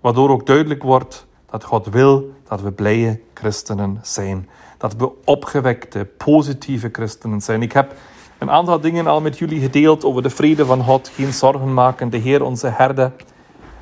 Waardoor 0.00 0.30
ook 0.30 0.46
duidelijk 0.46 0.82
wordt 0.82 1.26
dat 1.50 1.64
God 1.64 1.86
wil 1.86 2.34
dat 2.48 2.60
we 2.60 2.72
blije 2.72 3.20
christenen 3.34 3.98
zijn. 4.02 4.48
Dat 4.78 4.94
we 4.96 5.10
opgewekte, 5.24 6.04
positieve 6.16 6.88
christenen 6.92 7.40
zijn. 7.40 7.62
Ik 7.62 7.72
heb 7.72 7.94
een 8.38 8.50
aantal 8.50 8.80
dingen 8.80 9.06
al 9.06 9.20
met 9.20 9.38
jullie 9.38 9.60
gedeeld 9.60 10.04
over 10.04 10.22
de 10.22 10.30
vrede 10.30 10.66
van 10.66 10.82
God. 10.82 11.08
Geen 11.08 11.32
zorgen 11.32 11.74
maken, 11.74 12.10
de 12.10 12.16
Heer 12.18 12.42
onze 12.42 12.68
herde. 12.68 13.12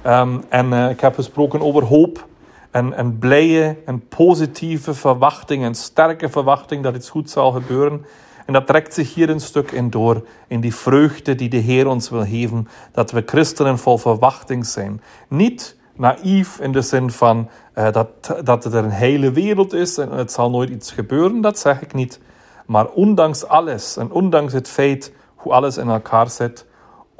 Um, 0.06 0.44
en 0.48 0.72
uh, 0.72 0.90
ik 0.90 1.00
heb 1.00 1.14
gesproken 1.14 1.60
over 1.60 1.84
hoop 1.84 2.26
en, 2.70 2.92
en 2.92 3.18
blije 3.18 3.76
en 3.84 4.08
positieve 4.08 4.94
verwachting 4.94 5.64
en 5.64 5.74
sterke 5.74 6.28
verwachting 6.28 6.82
dat 6.82 6.94
iets 6.94 7.10
goed 7.10 7.30
zal 7.30 7.52
gebeuren. 7.52 8.04
En 8.46 8.52
dat 8.52 8.66
trekt 8.66 8.94
zich 8.94 9.14
hier 9.14 9.30
een 9.30 9.40
stuk 9.40 9.70
in 9.70 9.90
door, 9.90 10.26
in 10.48 10.60
die 10.60 10.74
vreugde 10.74 11.34
die 11.34 11.48
de 11.48 11.56
Heer 11.56 11.86
ons 11.86 12.10
wil 12.10 12.24
geven, 12.24 12.68
dat 12.92 13.10
we 13.10 13.22
christenen 13.26 13.78
vol 13.78 13.98
verwachting 13.98 14.66
zijn. 14.66 15.02
Niet 15.28 15.76
naïef 15.96 16.60
in 16.60 16.72
de 16.72 16.82
zin 16.82 17.10
van 17.10 17.48
uh, 17.74 17.92
dat, 17.92 18.40
dat 18.44 18.64
er 18.64 18.74
een 18.74 18.90
hele 18.90 19.32
wereld 19.32 19.72
is 19.72 19.98
en 19.98 20.10
het 20.10 20.32
zal 20.32 20.50
nooit 20.50 20.70
iets 20.70 20.92
gebeuren, 20.92 21.40
dat 21.40 21.58
zeg 21.58 21.82
ik 21.82 21.94
niet. 21.94 22.20
Maar 22.66 22.86
ondanks 22.86 23.46
alles 23.46 23.96
en 23.96 24.10
ondanks 24.10 24.52
het 24.52 24.68
feit 24.68 25.12
hoe 25.34 25.52
alles 25.52 25.76
in 25.76 25.88
elkaar 25.88 26.30
zit, 26.30 26.66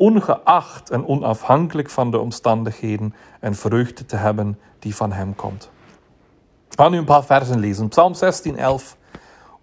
ongeacht 0.01 0.91
en 0.91 1.07
onafhankelijk 1.07 1.91
van 1.91 2.11
de 2.11 2.19
omstandigheden 2.19 3.15
een 3.41 3.55
vreugde 3.55 4.07
te 4.07 4.17
hebben 4.17 4.59
die 4.79 4.95
van 4.95 5.13
Hem 5.13 5.35
komt. 5.35 5.71
We 6.69 6.77
gaan 6.77 6.91
nu 6.91 6.99
een 6.99 7.05
paar 7.05 7.25
versen 7.25 7.59
lezen. 7.59 7.89
Psalm 7.89 8.15
16, 8.15 8.59
11. 8.59 8.97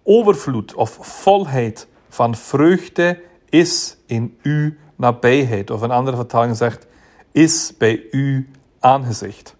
Overvloed 0.02 0.74
of 0.74 0.98
volheid 1.00 1.88
van 2.08 2.34
vreugde 2.34 3.22
is 3.48 3.96
in 4.06 4.38
uw 4.42 4.72
nabijheid. 4.96 5.70
Of 5.70 5.80
een 5.80 5.90
andere 5.90 6.16
vertaling 6.16 6.56
zegt, 6.56 6.86
is 7.32 7.76
bij 7.76 8.06
uw 8.10 8.44
aangezicht. 8.80 9.56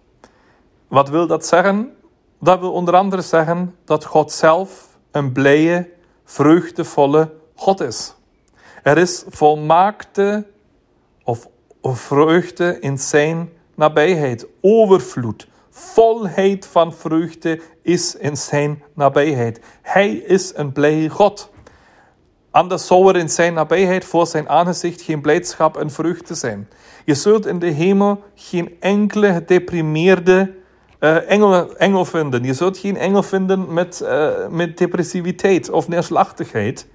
Wat 0.87 1.09
wil 1.09 1.27
dat 1.27 1.45
zeggen? 1.45 1.95
Dat 2.39 2.59
wil 2.59 2.71
onder 2.71 2.95
andere 2.95 3.21
zeggen 3.21 3.75
dat 3.85 4.05
God 4.05 4.31
zelf 4.31 4.97
een 5.11 5.31
blije, 5.31 5.89
vreugdevolle 6.25 7.33
God 7.55 7.79
is. 7.79 8.15
Er 8.83 8.97
is 8.97 9.23
volmaakte 9.27 10.45
of 11.29 11.47
vreugde 11.81 12.77
in 12.79 12.97
zijn 12.97 13.49
nabijheid, 13.75 14.45
overvloed, 14.61 15.47
volheid 15.69 16.65
van 16.65 16.93
vreugde 16.93 17.61
is 17.81 18.15
in 18.15 18.37
zijn 18.37 18.83
nabijheid. 18.93 19.59
Hij 19.81 20.11
is 20.11 20.51
een 20.55 20.71
blije 20.71 21.09
God. 21.09 21.51
Anders 22.51 22.87
zou 22.87 23.09
er 23.09 23.15
in 23.15 23.29
zijn 23.29 23.53
nabijheid 23.53 24.05
voor 24.05 24.27
zijn 24.27 24.49
aangezicht 24.49 25.01
geen 25.01 25.21
blijdschap 25.21 25.77
en 25.77 25.91
vreugde 25.91 26.35
zijn. 26.35 26.67
Je 27.05 27.15
zult 27.15 27.45
in 27.45 27.59
de 27.59 27.69
hemel 27.69 28.23
geen 28.35 28.75
enkele 28.79 29.33
gedeprimeerde 29.33 30.57
uh, 30.99 31.29
engel, 31.29 31.75
engel, 31.77 32.05
vinden. 32.05 32.43
Je 32.43 32.53
zult 32.53 32.77
geen 32.77 32.97
engel 32.97 33.23
vinden 33.23 33.73
met, 33.73 34.01
uh, 34.03 34.47
met 34.49 34.77
depressiviteit 34.77 35.69
of 35.69 35.87
neerslachtigheid. 35.87 36.87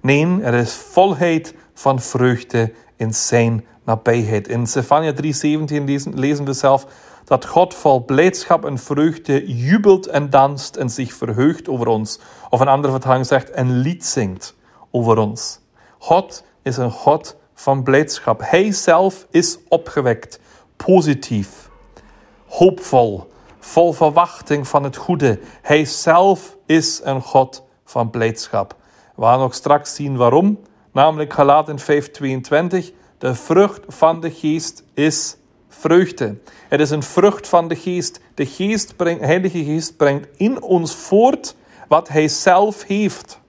Nee, 0.00 0.38
er 0.42 0.54
is 0.54 0.74
volheid 0.74 1.54
van 1.74 2.00
vreugde 2.00 2.72
in 3.00 3.14
zijn 3.14 3.64
nabijheid. 3.84 4.48
In 4.48 4.66
Zephania 4.66 5.12
3:17 5.12 6.14
lezen, 6.14 6.44
we 6.44 6.52
zelf 6.52 6.86
dat 7.24 7.46
God 7.46 7.74
vol 7.74 8.04
blijdschap 8.04 8.64
en 8.64 8.78
vreugde 8.78 9.54
jubelt 9.56 10.06
en 10.06 10.30
danst 10.30 10.76
en 10.76 10.90
zich 10.90 11.12
verheugt 11.12 11.68
over 11.68 11.86
ons. 11.86 12.20
Of 12.50 12.60
een 12.60 12.68
andere 12.68 12.92
vertaling 12.92 13.26
zegt, 13.26 13.56
een 13.56 13.76
lied 13.76 14.04
zingt 14.04 14.56
over 14.90 15.18
ons. 15.18 15.60
God 15.98 16.44
is 16.62 16.76
een 16.76 16.90
God 16.90 17.36
van 17.54 17.82
blijdschap. 17.82 18.40
Hij 18.44 18.72
zelf 18.72 19.26
is 19.30 19.58
opgewekt, 19.68 20.40
positief, 20.76 21.70
hoopvol, 22.46 23.30
vol 23.58 23.92
verwachting 23.92 24.68
van 24.68 24.82
het 24.84 24.96
goede. 24.96 25.40
Hij 25.62 25.84
zelf 25.84 26.56
is 26.66 27.00
een 27.04 27.22
God 27.22 27.64
van 27.84 28.10
blijdschap. 28.10 28.76
We 29.16 29.22
gaan 29.22 29.38
nog 29.38 29.54
straks 29.54 29.94
zien 29.94 30.16
waarom. 30.16 30.58
Namelijk 30.92 31.32
Galaten 31.32 31.78
5:22. 31.78 32.92
De 33.18 33.34
vrucht 33.34 33.80
van 33.88 34.20
de 34.20 34.30
geest 34.30 34.84
is 34.94 35.36
vreugde. 35.68 36.36
Het 36.68 36.80
is 36.80 36.90
een 36.90 37.02
vrucht 37.02 37.48
van 37.48 37.68
de 37.68 37.76
geest. 37.76 38.20
De 38.34 38.46
geest 38.46 38.96
brengt, 38.96 39.24
Heilige 39.24 39.64
Geest 39.64 39.96
brengt 39.96 40.28
in 40.36 40.62
ons 40.62 40.94
voort 40.94 41.56
wat 41.88 42.08
Hij 42.08 42.28
zelf 42.28 42.84
heeft. 42.84 43.40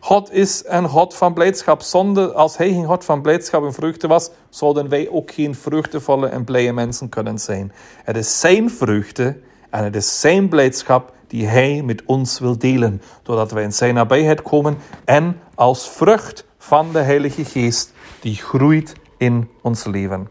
God 0.00 0.32
is 0.32 0.62
een 0.66 0.88
God 0.88 1.14
van 1.14 1.34
blijdschap. 1.34 1.82
Zonder, 1.82 2.32
als 2.32 2.56
Hij 2.56 2.68
geen 2.68 2.84
God 2.84 3.04
van 3.04 3.22
blijdschap 3.22 3.64
en 3.64 3.72
vreugde 3.72 4.06
was, 4.06 4.30
zouden 4.48 4.88
wij 4.88 5.08
ook 5.10 5.30
geen 5.30 5.54
vreugdevolle 5.54 6.26
en 6.26 6.44
blije 6.44 6.72
mensen 6.72 7.08
kunnen 7.08 7.38
zijn. 7.38 7.72
Het 8.04 8.16
is 8.16 8.40
Zijn 8.40 8.70
vreugde 8.70 9.38
en 9.70 9.84
het 9.84 9.96
is 9.96 10.20
Zijn 10.20 10.48
blijdschap 10.48 11.12
die 11.26 11.46
Hij 11.46 11.82
met 11.82 12.02
ons 12.06 12.38
wil 12.38 12.58
delen, 12.58 13.02
doordat 13.22 13.50
wij 13.50 13.62
in 13.62 13.72
Zijn 13.72 13.94
nabijheid 13.94 14.42
komen 14.42 14.78
en 15.04 15.40
als 15.54 15.88
vrucht 15.88 16.46
van 16.68 16.92
de 16.92 16.98
Heilige 16.98 17.44
Geest 17.44 17.92
die 18.20 18.34
groeit 18.34 18.94
in 19.16 19.50
ons 19.62 19.84
leven. 19.84 20.28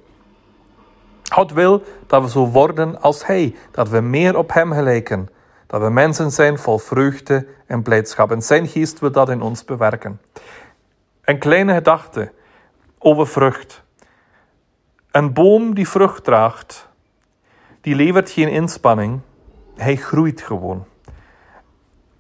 God 1.32 1.52
wil 1.52 1.84
dat 2.08 2.22
we 2.22 2.30
zo 2.30 2.48
worden 2.48 3.02
als 3.02 3.26
Hij, 3.26 3.56
dat 3.72 3.90
we 3.90 4.02
meer 4.02 4.38
op 4.38 4.54
Hem 4.54 4.72
gelijken, 4.72 5.30
dat 5.68 5.82
we 5.82 5.90
mensen 5.90 6.32
zijn 6.32 6.58
vol 6.58 6.78
vreugde 6.78 7.48
en 7.66 7.82
blijdschap. 7.82 8.32
En 8.32 8.42
Zijn 8.42 8.68
geest 8.68 9.00
wil 9.00 9.12
dat 9.12 9.30
in 9.30 9.42
ons 9.42 9.66
bewerken. 9.66 10.22
Een 11.22 11.40
kleine 11.40 11.74
gedachte 11.74 12.32
over 12.98 13.28
vrucht. 13.28 13.84
Een 15.12 15.34
boom 15.34 15.74
die 15.74 15.90
vrucht 15.90 16.24
draagt, 16.24 16.90
die 17.82 17.96
levert 17.96 18.30
geen 18.30 18.50
inspanning, 18.50 19.20
hij 19.76 19.96
groeit 19.96 20.42
gewoon. 20.42 20.86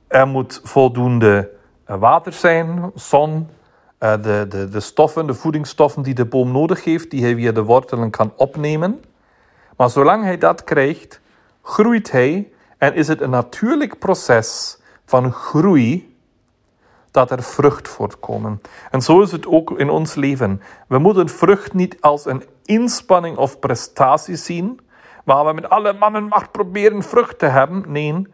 Er 0.08 0.28
moet 0.28 0.62
voldoende 0.64 1.50
water 1.86 2.34
zijn, 2.34 2.92
zon, 2.96 3.50
eh, 3.98 4.22
de, 4.22 4.46
de, 4.50 4.70
de 4.70 4.80
stoffen, 4.80 5.27
de 5.27 5.34
voedingsstoffen 5.34 6.01
die 6.01 6.13
de 6.13 6.25
boom 6.25 6.51
nodig 6.51 6.84
heeft, 6.84 7.12
die 7.12 7.24
hij 7.24 7.36
via 7.36 7.51
de 7.51 7.63
wortelen 7.63 8.10
kan 8.10 8.34
opnemen. 8.36 9.01
Maar 9.77 9.89
zolang 9.89 10.24
hij 10.24 10.38
dat 10.38 10.63
krijgt, 10.63 11.22
groeit 11.62 12.12
hij 12.12 12.51
en 12.77 12.94
is 12.94 13.08
het 13.08 13.22
een 13.22 13.30
natuurlijk 13.30 14.00
proces 14.00 14.80
van 15.06 15.32
groei 15.32 16.16
dat 17.12 17.32
er 17.32 17.44
vrucht 17.44 17.88
voortkomen. 17.88 18.62
En 18.92 19.01
zo 19.01 19.22
is 19.22 19.32
het 19.32 19.48
ook 19.48 19.72
in 19.80 19.89
ons 19.89 20.16
leven. 20.16 20.62
We 20.88 20.98
moeten 20.98 21.30
vrucht 21.30 21.74
niet 21.74 22.01
als 22.01 22.25
een 22.25 22.44
inspanning 22.66 23.38
of 23.38 23.60
prestatie 23.60 24.36
zien, 24.36 24.80
waar 25.24 25.46
we 25.46 25.54
met 25.54 25.70
alle 25.70 25.94
mannen 25.94 26.24
macht 26.24 26.51
proberen 26.51 27.04
vrucht 27.04 27.39
te 27.39 27.46
hebben. 27.46 27.84
Nee, 27.88 28.27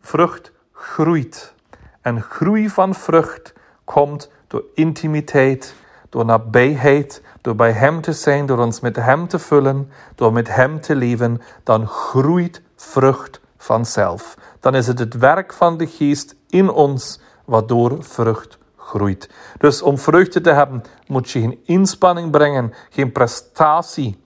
vrucht 0.00 0.52
groeit. 0.72 1.54
En 2.00 2.22
groei 2.22 2.68
van 2.68 2.94
vrucht 2.94 3.54
komt 3.84 4.30
door 4.50 4.64
intimiteit, 4.74 5.74
door 6.08 6.24
nabijheid, 6.24 7.22
door 7.40 7.54
bij 7.54 7.72
Hem 7.72 8.00
te 8.00 8.12
zijn, 8.12 8.46
door 8.46 8.58
ons 8.58 8.80
met 8.80 8.96
Hem 8.96 9.28
te 9.28 9.38
vullen, 9.38 9.90
door 10.14 10.32
met 10.32 10.54
Hem 10.54 10.80
te 10.80 10.96
leven, 10.96 11.40
dan 11.62 11.86
groeit 11.86 12.62
vrucht 12.76 13.40
vanzelf. 13.56 14.36
Dan 14.60 14.74
is 14.74 14.86
het 14.86 14.98
het 14.98 15.14
werk 15.14 15.52
van 15.52 15.76
de 15.76 15.86
Geest 15.86 16.34
in 16.48 16.70
ons, 16.70 17.20
waardoor 17.44 18.04
vrucht 18.04 18.58
groeit. 18.76 19.30
Dus 19.58 19.82
om 19.82 19.98
vreugde 19.98 20.40
te 20.40 20.50
hebben, 20.50 20.82
moet 21.06 21.30
je 21.30 21.40
geen 21.40 21.58
inspanning 21.64 22.30
brengen, 22.30 22.74
geen 22.88 23.12
prestatie. 23.12 24.22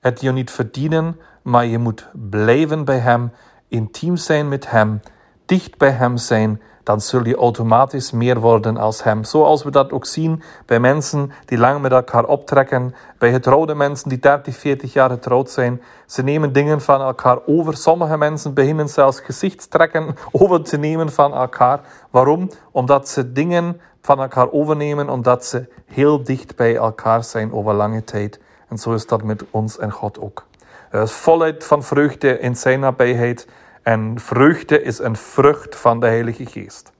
Het 0.00 0.20
je 0.20 0.32
niet 0.32 0.50
verdienen, 0.50 1.20
maar 1.42 1.66
je 1.66 1.78
moet 1.78 2.08
blijven 2.12 2.84
bij 2.84 2.98
Hem, 2.98 3.32
intiem 3.68 4.16
zijn 4.16 4.48
met 4.48 4.70
Hem, 4.70 5.00
dicht 5.46 5.76
bij 5.76 5.90
Hem 5.90 6.16
zijn 6.16 6.62
dan 6.88 7.00
zul 7.00 7.26
je 7.26 7.36
automatisch 7.36 8.10
meer 8.10 8.40
worden 8.40 8.76
als 8.76 9.02
hem. 9.02 9.24
Zoals 9.24 9.62
we 9.62 9.70
dat 9.70 9.92
ook 9.92 10.06
zien 10.06 10.42
bij 10.66 10.80
mensen 10.80 11.32
die 11.44 11.58
lang 11.58 11.80
met 11.80 11.92
elkaar 11.92 12.24
optrekken, 12.24 12.94
bij 13.18 13.32
getrouwde 13.32 13.74
mensen 13.74 14.08
die 14.08 14.18
30, 14.18 14.56
40 14.56 14.92
jaar 14.92 15.10
getrouwd 15.10 15.50
zijn. 15.50 15.82
Ze 16.06 16.22
nemen 16.22 16.52
dingen 16.52 16.80
van 16.80 17.00
elkaar 17.00 17.38
over. 17.46 17.76
Sommige 17.76 18.16
mensen 18.16 18.54
beginnen 18.54 18.88
zelfs 18.88 19.20
gezichtstrekken 19.20 20.16
over 20.32 20.62
te 20.62 20.78
nemen 20.78 21.12
van 21.12 21.34
elkaar. 21.34 21.80
Waarom? 22.10 22.50
Omdat 22.70 23.08
ze 23.08 23.32
dingen 23.32 23.80
van 24.02 24.20
elkaar 24.20 24.50
overnemen, 24.52 25.08
omdat 25.08 25.44
ze 25.44 25.68
heel 25.86 26.22
dicht 26.22 26.56
bij 26.56 26.76
elkaar 26.76 27.24
zijn 27.24 27.52
over 27.52 27.74
lange 27.74 28.04
tijd. 28.04 28.40
En 28.68 28.78
zo 28.78 28.92
is 28.92 29.06
dat 29.06 29.22
met 29.22 29.44
ons 29.50 29.78
en 29.78 29.90
God 29.90 30.20
ook. 30.20 30.46
Er 30.90 31.02
is 31.02 31.12
volheid 31.12 31.64
van 31.64 31.82
vreugde 31.82 32.38
in 32.38 32.56
zijn 32.56 32.80
nabijheid. 32.80 33.46
En 33.82 34.20
vreugde 34.20 34.82
is 34.82 34.98
een 34.98 35.16
vrucht 35.16 35.76
van 35.76 36.00
de 36.00 36.06
Heilige 36.06 36.46
Geest. 36.46 36.92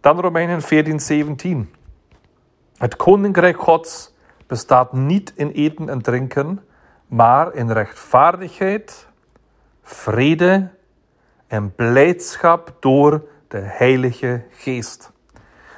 Dan 0.00 0.20
Romeinen 0.20 0.62
14, 0.62 1.00
17. 1.00 1.74
Het 2.76 2.96
koninkrijk 2.96 3.60
Gods 3.62 4.14
bestaat 4.46 4.92
niet 4.92 5.32
in 5.36 5.50
eten 5.50 5.88
en 5.88 6.02
drinken, 6.02 6.64
maar 7.06 7.54
in 7.54 7.70
rechtvaardigheid, 7.70 9.08
vrede 9.82 10.70
en 11.46 11.74
blijdschap 11.74 12.76
door 12.80 13.24
de 13.48 13.60
Heilige 13.60 14.44
Geest. 14.50 15.12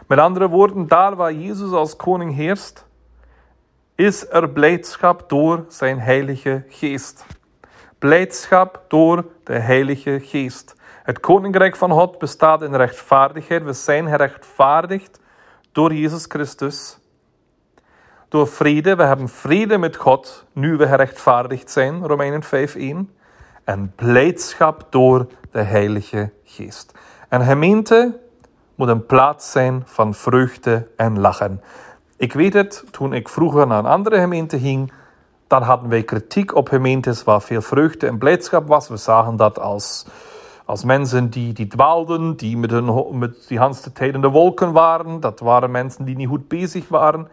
Met 0.06 0.18
andere 0.18 0.48
woorden, 0.48 0.88
daar 0.88 1.16
waar 1.16 1.32
Jezus 1.32 1.70
als 1.70 1.96
koning 1.96 2.34
heerst, 2.34 2.86
is 3.94 4.30
er 4.30 4.50
blijdschap 4.50 5.28
door 5.28 5.64
zijn 5.68 5.98
Heilige 5.98 6.64
Geest 6.68 7.24
blijdschap 8.04 8.82
door 8.88 9.24
de 9.44 9.58
Heilige 9.58 10.20
Geest. 10.22 10.74
Het 11.02 11.20
koninkrijk 11.20 11.76
van 11.76 11.90
God 11.90 12.18
bestaat 12.18 12.62
in 12.62 12.74
rechtvaardigheid. 12.74 13.64
We 13.64 13.72
zijn 13.72 14.08
gerechtvaardigd 14.08 15.20
door 15.72 15.94
Jezus 15.94 16.24
Christus. 16.28 16.98
Door 18.28 18.48
vrede. 18.48 18.96
We 18.96 19.02
hebben 19.02 19.28
vrede 19.28 19.78
met 19.78 19.96
God 19.96 20.44
nu 20.52 20.76
we 20.76 20.86
gerechtvaardigd 20.86 21.70
zijn. 21.70 22.06
Romeinen 22.06 22.42
5:1. 22.42 23.14
En 23.64 23.92
blijdschap 23.94 24.86
door 24.90 25.26
de 25.50 25.62
Heilige 25.62 26.32
Geest. 26.44 26.92
Een 27.28 27.44
gemeente 27.44 28.20
moet 28.74 28.88
een 28.88 29.06
plaats 29.06 29.50
zijn 29.50 29.82
van 29.84 30.14
vreugde 30.14 30.88
en 30.96 31.20
lachen. 31.20 31.62
Ik 32.16 32.32
weet 32.32 32.52
het, 32.52 32.84
toen 32.90 33.12
ik 33.12 33.28
vroeger 33.28 33.66
naar 33.66 33.78
een 33.78 33.86
andere 33.86 34.20
gemeente 34.20 34.58
ging, 34.58 34.92
dan 35.58 35.62
hadden 35.62 35.88
wij 35.88 36.02
kritiek 36.02 36.54
op 36.54 36.68
gemeentes 36.68 37.24
waar 37.24 37.42
veel 37.42 37.62
vreugde 37.62 38.06
en 38.06 38.18
blijdschap 38.18 38.68
was. 38.68 38.88
We 38.88 38.96
zagen 38.96 39.36
dat 39.36 39.58
als, 39.58 40.06
als 40.64 40.84
mensen 40.84 41.30
die, 41.30 41.52
die 41.52 41.66
dwaalden, 41.66 42.36
die 42.36 42.56
met, 42.56 42.70
hun, 42.70 43.18
met 43.18 43.44
die 43.48 43.60
hele 43.60 43.92
tijd 43.92 44.14
in 44.14 44.20
de 44.20 44.28
wolken 44.28 44.72
waren. 44.72 45.20
Dat 45.20 45.40
waren 45.40 45.70
mensen 45.70 46.04
die 46.04 46.16
niet 46.16 46.28
goed 46.28 46.48
bezig 46.48 46.88
waren. 46.88 47.28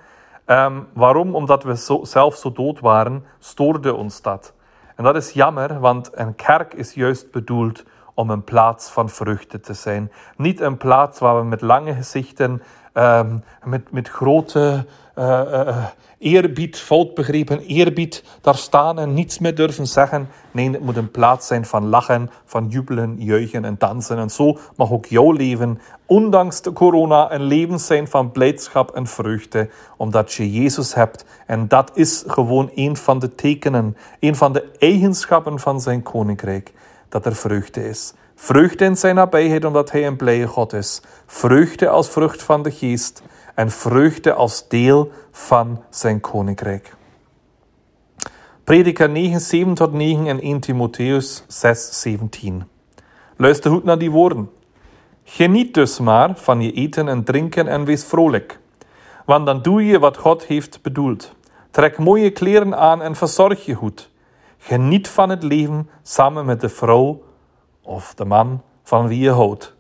Um, 0.46 0.88
waarom? 0.94 1.36
Omdat 1.36 1.64
we 1.64 2.02
zelf 2.04 2.36
zo 2.36 2.52
dood 2.52 2.80
waren, 2.80 3.24
stoorde 3.40 3.94
ons 3.94 4.22
dat. 4.22 4.54
En 4.96 5.04
dat 5.04 5.16
is 5.16 5.32
jammer, 5.32 5.80
want 5.80 6.10
een 6.14 6.36
kerk 6.36 6.74
is 6.74 6.94
juist 6.94 7.32
bedoeld 7.32 7.84
om 8.14 8.30
een 8.30 8.44
plaats 8.44 8.90
van 8.90 9.10
vruchten 9.10 9.62
te 9.62 9.74
zijn. 9.74 10.12
Niet 10.38 10.60
een 10.60 10.78
plaats 10.78 11.20
waar 11.20 11.38
we 11.38 11.44
met 11.44 11.62
lange 11.62 11.94
gezichten, 11.94 12.62
um, 12.94 13.44
met, 13.64 13.92
met 13.92 14.08
grote 14.10 14.86
uh, 15.16 15.42
uh, 15.52 15.86
eerbied, 16.18 16.78
fout 16.78 17.14
begrepen 17.14 17.60
eerbied, 17.60 18.24
daar 18.42 18.56
staan 18.56 19.00
en 19.00 19.14
niets 19.14 19.40
meer 19.40 19.56
durven 19.56 19.88
zeggen. 19.88 20.30
Nee, 20.52 20.72
het 20.72 20.82
moet 20.82 20.98
een 20.98 21.12
plaats 21.12 21.48
zijn 21.48 21.66
van 21.66 21.88
lachen, 21.88 22.30
van 22.46 22.68
jubelen, 22.68 23.16
juichen 23.18 23.66
en 23.66 23.76
dansen. 23.78 24.18
En 24.18 24.30
zo 24.30 24.58
mag 24.76 24.92
ook 24.92 25.06
jouw 25.06 25.32
leven, 25.32 25.80
ondanks 26.06 26.62
de 26.62 26.74
corona, 26.74 27.32
een 27.32 27.44
leven 27.44 27.80
zijn 27.80 28.08
van 28.08 28.32
blijdschap 28.32 28.92
en 28.92 29.08
vreugde, 29.08 29.70
omdat 29.98 30.34
je 30.34 30.52
Jezus 30.52 30.94
hebt. 30.94 31.26
En 31.46 31.68
dat 31.68 31.92
is 31.94 32.24
gewoon 32.28 32.72
een 32.76 32.96
van 32.98 33.20
de 33.20 33.36
tekenen, 33.36 33.98
een 34.20 34.36
van 34.36 34.54
de 34.54 34.72
eigenschappen 34.80 35.60
van 35.60 35.82
zijn 35.82 36.04
koninkrijk, 36.04 36.74
dat 37.10 37.26
er 37.26 37.36
vreugde 37.36 37.90
is. 37.90 38.14
Vreugde 38.44 38.86
in 38.86 38.98
zijn 38.98 39.16
nabijheid, 39.16 39.66
omdat 39.66 39.92
hij 39.92 40.08
een 40.08 40.16
blije 40.16 40.48
God 40.48 40.74
is. 40.74 41.02
Vreugde 41.26 41.90
als 41.90 42.10
vrucht 42.10 42.44
van 42.44 42.64
de 42.64 42.72
geest 42.72 43.24
en 43.56 43.72
vreugde 43.72 44.34
als 44.34 44.68
deel 44.68 45.12
van 45.32 45.84
zijn 45.90 46.20
koninkrijk. 46.20 46.96
Prediker 48.64 49.10
9, 49.10 49.40
7 49.40 49.74
tot 49.74 49.94
9 49.94 50.28
en 50.28 50.42
1 50.42 50.60
Timotheus 50.60 51.44
6, 51.48 52.02
17. 52.02 52.64
Luister 53.38 53.72
goed 53.72 53.84
naar 53.84 53.98
die 53.98 54.12
woorden. 54.12 54.50
Geniet 55.24 55.74
dus 55.74 56.00
maar 56.00 56.36
van 56.36 56.62
je 56.62 56.72
eten 56.72 57.08
en 57.08 57.24
drinken 57.24 57.68
en 57.68 57.86
wees 57.86 58.06
vrolijk. 58.06 58.60
Want 59.26 59.46
dan 59.46 59.62
doe 59.62 59.86
je 59.86 60.00
wat 60.00 60.18
God 60.18 60.46
heeft 60.46 60.82
bedoeld. 60.82 61.36
Trek 61.72 61.98
mooie 61.98 62.32
kleren 62.32 62.78
aan 62.78 63.02
en 63.02 63.16
verzorg 63.16 63.66
je 63.66 63.74
goed. 63.74 64.10
Geniet 64.58 65.08
van 65.08 65.30
het 65.30 65.44
leven 65.44 65.90
samen 66.02 66.46
met 66.46 66.62
de 66.62 66.70
vrouw 66.70 67.30
of 67.82 68.14
de 68.14 68.26
man 68.26 68.62
van 68.84 69.08
wie 69.08 69.20
je 69.20 69.30
houdt. 69.30 69.76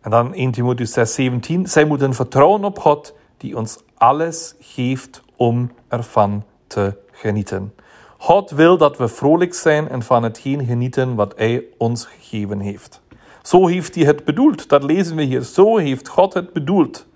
En 0.00 0.10
dan 0.10 0.34
1 0.34 0.50
Timotheus 0.50 0.92
6, 0.92 1.14
17. 1.14 1.66
Zij 1.66 1.84
moeten 1.84 2.14
vertrouwen 2.14 2.64
op 2.64 2.78
God, 2.78 3.14
die 3.36 3.56
ons 3.56 3.78
alles 3.94 4.54
geeft 4.60 5.22
om 5.36 5.70
ervan 5.88 6.44
te 6.66 6.96
genieten. 7.10 7.74
God 8.18 8.50
wil 8.50 8.76
dat 8.76 8.96
we 8.96 9.08
vrolijk 9.08 9.54
zijn 9.54 9.88
en 9.88 10.02
van 10.02 10.22
hetgeen 10.22 10.66
genieten 10.66 11.14
wat 11.14 11.32
Hij 11.36 11.64
ons 11.78 12.04
gegeven 12.04 12.60
heeft. 12.60 13.00
Zo 13.42 13.66
heeft 13.66 13.94
Hij 13.94 14.04
het 14.04 14.24
bedoeld. 14.24 14.68
Dat 14.68 14.82
lezen 14.82 15.16
we 15.16 15.22
hier. 15.22 15.42
Zo 15.42 15.76
heeft 15.76 16.08
God 16.08 16.34
het 16.34 16.52
bedoeld. 16.52 17.06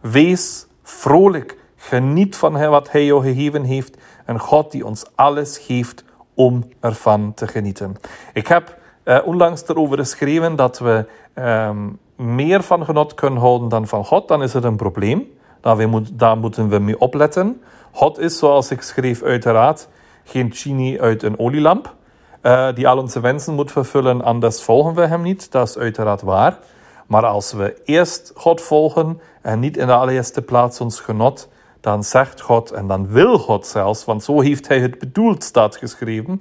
Wees 0.00 0.66
vrolijk. 0.82 1.58
Geniet 1.76 2.36
van 2.36 2.68
wat 2.68 2.90
Hij 2.90 3.04
jou 3.04 3.22
gegeven 3.22 3.62
heeft. 3.62 3.96
En 4.24 4.38
God 4.38 4.72
die 4.72 4.86
ons 4.86 5.04
alles 5.14 5.58
geeft 5.58 6.04
om 6.34 6.64
ervan 6.80 7.34
te 7.34 7.46
genieten. 7.46 7.96
Ik 8.32 8.46
heb 8.46 8.78
uh, 9.04 9.18
onlangs 9.24 9.68
erover 9.68 9.98
geschreven 9.98 10.56
dat 10.56 10.78
we 10.78 11.04
um, 11.34 11.98
meer 12.16 12.62
van 12.62 12.84
genot 12.84 13.14
kunnen 13.14 13.40
houden 13.40 13.68
dan 13.68 13.86
van 13.86 14.04
God, 14.04 14.28
dan 14.28 14.42
is 14.42 14.52
het 14.52 14.64
een 14.64 14.76
probleem. 14.76 15.32
Daar, 15.60 15.88
moet, 15.88 16.18
daar 16.18 16.36
moeten 16.36 16.68
we 16.68 16.78
mee 16.78 17.00
opletten. 17.00 17.62
God 17.90 18.18
is, 18.18 18.38
zoals 18.38 18.70
ik 18.70 18.82
schreef, 18.82 19.22
uiteraard 19.22 19.88
geen 20.24 20.52
genie 20.52 21.02
uit 21.02 21.22
een 21.22 21.38
olielamp. 21.38 21.94
Uh, 22.42 22.68
die 22.74 22.88
al 22.88 22.98
onze 22.98 23.20
wensen 23.20 23.54
moet 23.54 23.72
vervullen, 23.72 24.22
anders 24.22 24.62
volgen 24.62 24.94
we 24.94 25.06
hem 25.06 25.22
niet. 25.22 25.52
Dat 25.52 25.68
is 25.68 25.78
uiteraard 25.78 26.22
waar. 26.22 26.58
Maar 27.06 27.26
als 27.26 27.52
we 27.52 27.80
eerst 27.84 28.32
God 28.34 28.60
volgen 28.60 29.20
en 29.42 29.60
niet 29.60 29.76
in 29.76 29.86
de 29.86 29.92
allereerste 29.92 30.42
plaats 30.42 30.80
ons 30.80 31.00
genot, 31.00 31.48
dan 31.80 32.04
zegt 32.04 32.40
God 32.40 32.70
en 32.70 32.86
dan 32.86 33.08
wil 33.08 33.38
God 33.38 33.66
zelfs, 33.66 34.04
want 34.04 34.24
zo 34.24 34.40
heeft 34.40 34.68
Hij 34.68 34.80
het 34.80 34.98
bedoeld, 34.98 35.44
staat 35.44 35.76
geschreven, 35.76 36.40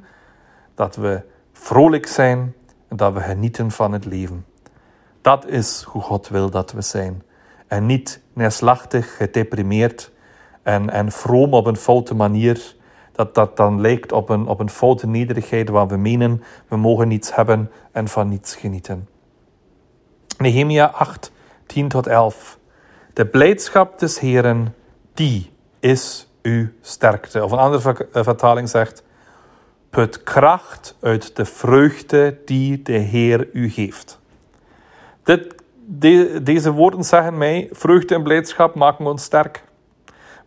dat 0.76 0.96
we 0.96 1.22
vrolijk 1.64 2.08
zijn 2.08 2.56
en 2.88 2.98
dat 2.98 3.14
we 3.14 3.20
genieten 3.20 3.72
van 3.72 3.92
het 3.92 4.06
leven. 4.06 4.46
Dat 5.22 5.48
is 5.48 5.82
hoe 5.82 6.02
God 6.02 6.28
wil 6.28 6.50
dat 6.50 6.72
we 6.72 6.82
zijn. 6.82 7.24
En 7.68 7.86
niet 7.86 8.22
neerslachtig, 8.34 9.16
gedeprimeerd 9.16 10.12
en, 10.64 10.90
en 10.90 11.12
vroom 11.12 11.54
op 11.54 11.66
een 11.66 11.76
foute 11.76 12.16
manier. 12.16 12.76
Dat 13.12 13.36
dat 13.36 13.58
dan 13.58 13.82
lijkt 13.82 14.12
op 14.12 14.30
een, 14.30 14.48
op 14.48 14.60
een 14.60 14.70
foute 14.70 15.08
nederigheid 15.08 15.70
waar 15.70 15.88
we 15.88 15.98
menen 15.98 16.44
we 16.68 16.78
mogen 16.78 17.08
niets 17.08 17.36
hebben 17.36 17.72
en 17.92 18.08
van 18.08 18.30
niets 18.30 18.56
genieten. 18.56 19.08
Nehemia 20.38 20.86
8, 20.86 21.32
10 21.66 21.88
tot 21.88 22.08
11. 22.08 22.60
De 23.14 23.26
blijdschap 23.26 24.00
des 24.00 24.20
Heren, 24.20 24.76
die 25.14 25.52
is 25.80 26.28
uw 26.42 26.68
sterkte. 26.82 27.44
Of 27.44 27.52
een 27.52 27.58
andere 27.58 28.08
eh, 28.14 28.24
vertaling 28.24 28.70
zegt, 28.70 29.04
put 29.94 30.24
kracht 30.24 30.96
uit 31.02 31.36
de 31.36 31.46
vreugde 31.46 32.38
die 32.46 32.82
de 32.82 32.98
Heer 32.98 33.50
u 33.54 33.70
geeft. 33.70 34.20
Dit, 35.24 35.56
deze 36.46 36.72
woorden 36.72 37.04
zeggen 37.04 37.38
mij: 37.38 37.70
vreugde 37.72 38.16
en 38.16 38.24
blijdschap 38.24 38.76
maken 38.76 39.06
ons 39.06 39.24
sterk. 39.24 39.64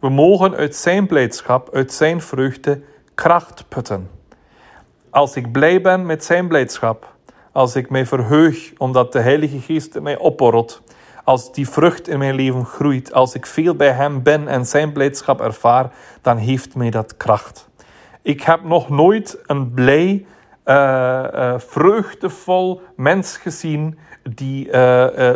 We 0.00 0.08
mogen 0.08 0.54
uit 0.54 0.76
zijn 0.76 1.06
blijdschap, 1.06 1.74
uit 1.74 1.92
zijn 1.92 2.20
vreugde, 2.20 2.80
kracht 3.14 3.64
putten. 3.68 4.10
Als 5.10 5.36
ik 5.36 5.52
blij 5.52 5.80
ben 5.80 6.06
met 6.06 6.24
zijn 6.24 6.48
blijdschap, 6.48 7.14
als 7.52 7.76
ik 7.76 7.90
mij 7.90 8.06
verheug 8.06 8.72
omdat 8.76 9.12
de 9.12 9.20
Heilige 9.20 9.60
Geest 9.60 10.00
mij 10.00 10.18
opborrelt, 10.18 10.82
als 11.24 11.52
die 11.52 11.68
vrucht 11.68 12.08
in 12.08 12.18
mijn 12.18 12.34
leven 12.34 12.64
groeit, 12.64 13.12
als 13.12 13.34
ik 13.34 13.46
veel 13.46 13.74
bij 13.74 13.90
Hem 13.90 14.22
ben 14.22 14.48
en 14.48 14.66
Zijn 14.66 14.92
blijdschap 14.92 15.40
ervaar, 15.40 15.92
dan 16.22 16.36
heeft 16.36 16.74
mij 16.74 16.90
dat 16.90 17.16
kracht. 17.16 17.65
Ik 18.26 18.42
heb 18.42 18.64
nog 18.64 18.88
nooit 18.88 19.38
een 19.46 19.70
blij, 19.70 20.26
uh, 20.64 21.54
vreugdevol 21.56 22.80
mens 22.96 23.36
gezien 23.36 23.98
die 24.22 24.66
uh, 24.66 24.72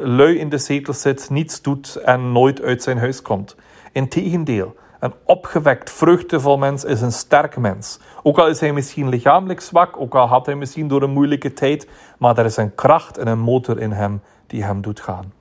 lui 0.03 0.38
in 0.38 0.48
de 0.48 0.59
zetel 0.59 0.94
zit, 0.94 1.31
niets 1.31 1.62
doet 1.62 1.96
en 1.96 2.33
nooit 2.33 2.62
uit 2.62 2.83
zijn 2.83 2.98
huis 2.98 3.22
komt. 3.22 3.57
Integendeel, 3.92 4.76
een 5.00 5.12
opgewekt, 5.24 5.90
vreugdevol 5.90 6.59
mens 6.59 6.85
is 6.85 7.00
een 7.00 7.12
sterk 7.12 7.57
mens. 7.57 8.00
Ook 8.22 8.38
al 8.38 8.48
is 8.48 8.61
hij 8.61 8.72
misschien 8.72 9.09
lichamelijk 9.09 9.61
zwak, 9.61 10.00
ook 10.00 10.14
al 10.14 10.26
had 10.26 10.46
hij 10.46 10.55
misschien 10.55 10.88
door 10.88 11.03
een 11.03 11.12
moeilijke 11.12 11.53
tijd, 11.53 11.88
maar 12.18 12.38
er 12.38 12.44
is 12.44 12.57
een 12.57 12.74
kracht 12.74 13.18
en 13.18 13.26
een 13.26 13.38
motor 13.38 13.81
in 13.81 13.92
hem 13.92 14.22
die 14.46 14.64
hem 14.64 14.81
doet 14.81 15.00
gaan. 15.00 15.33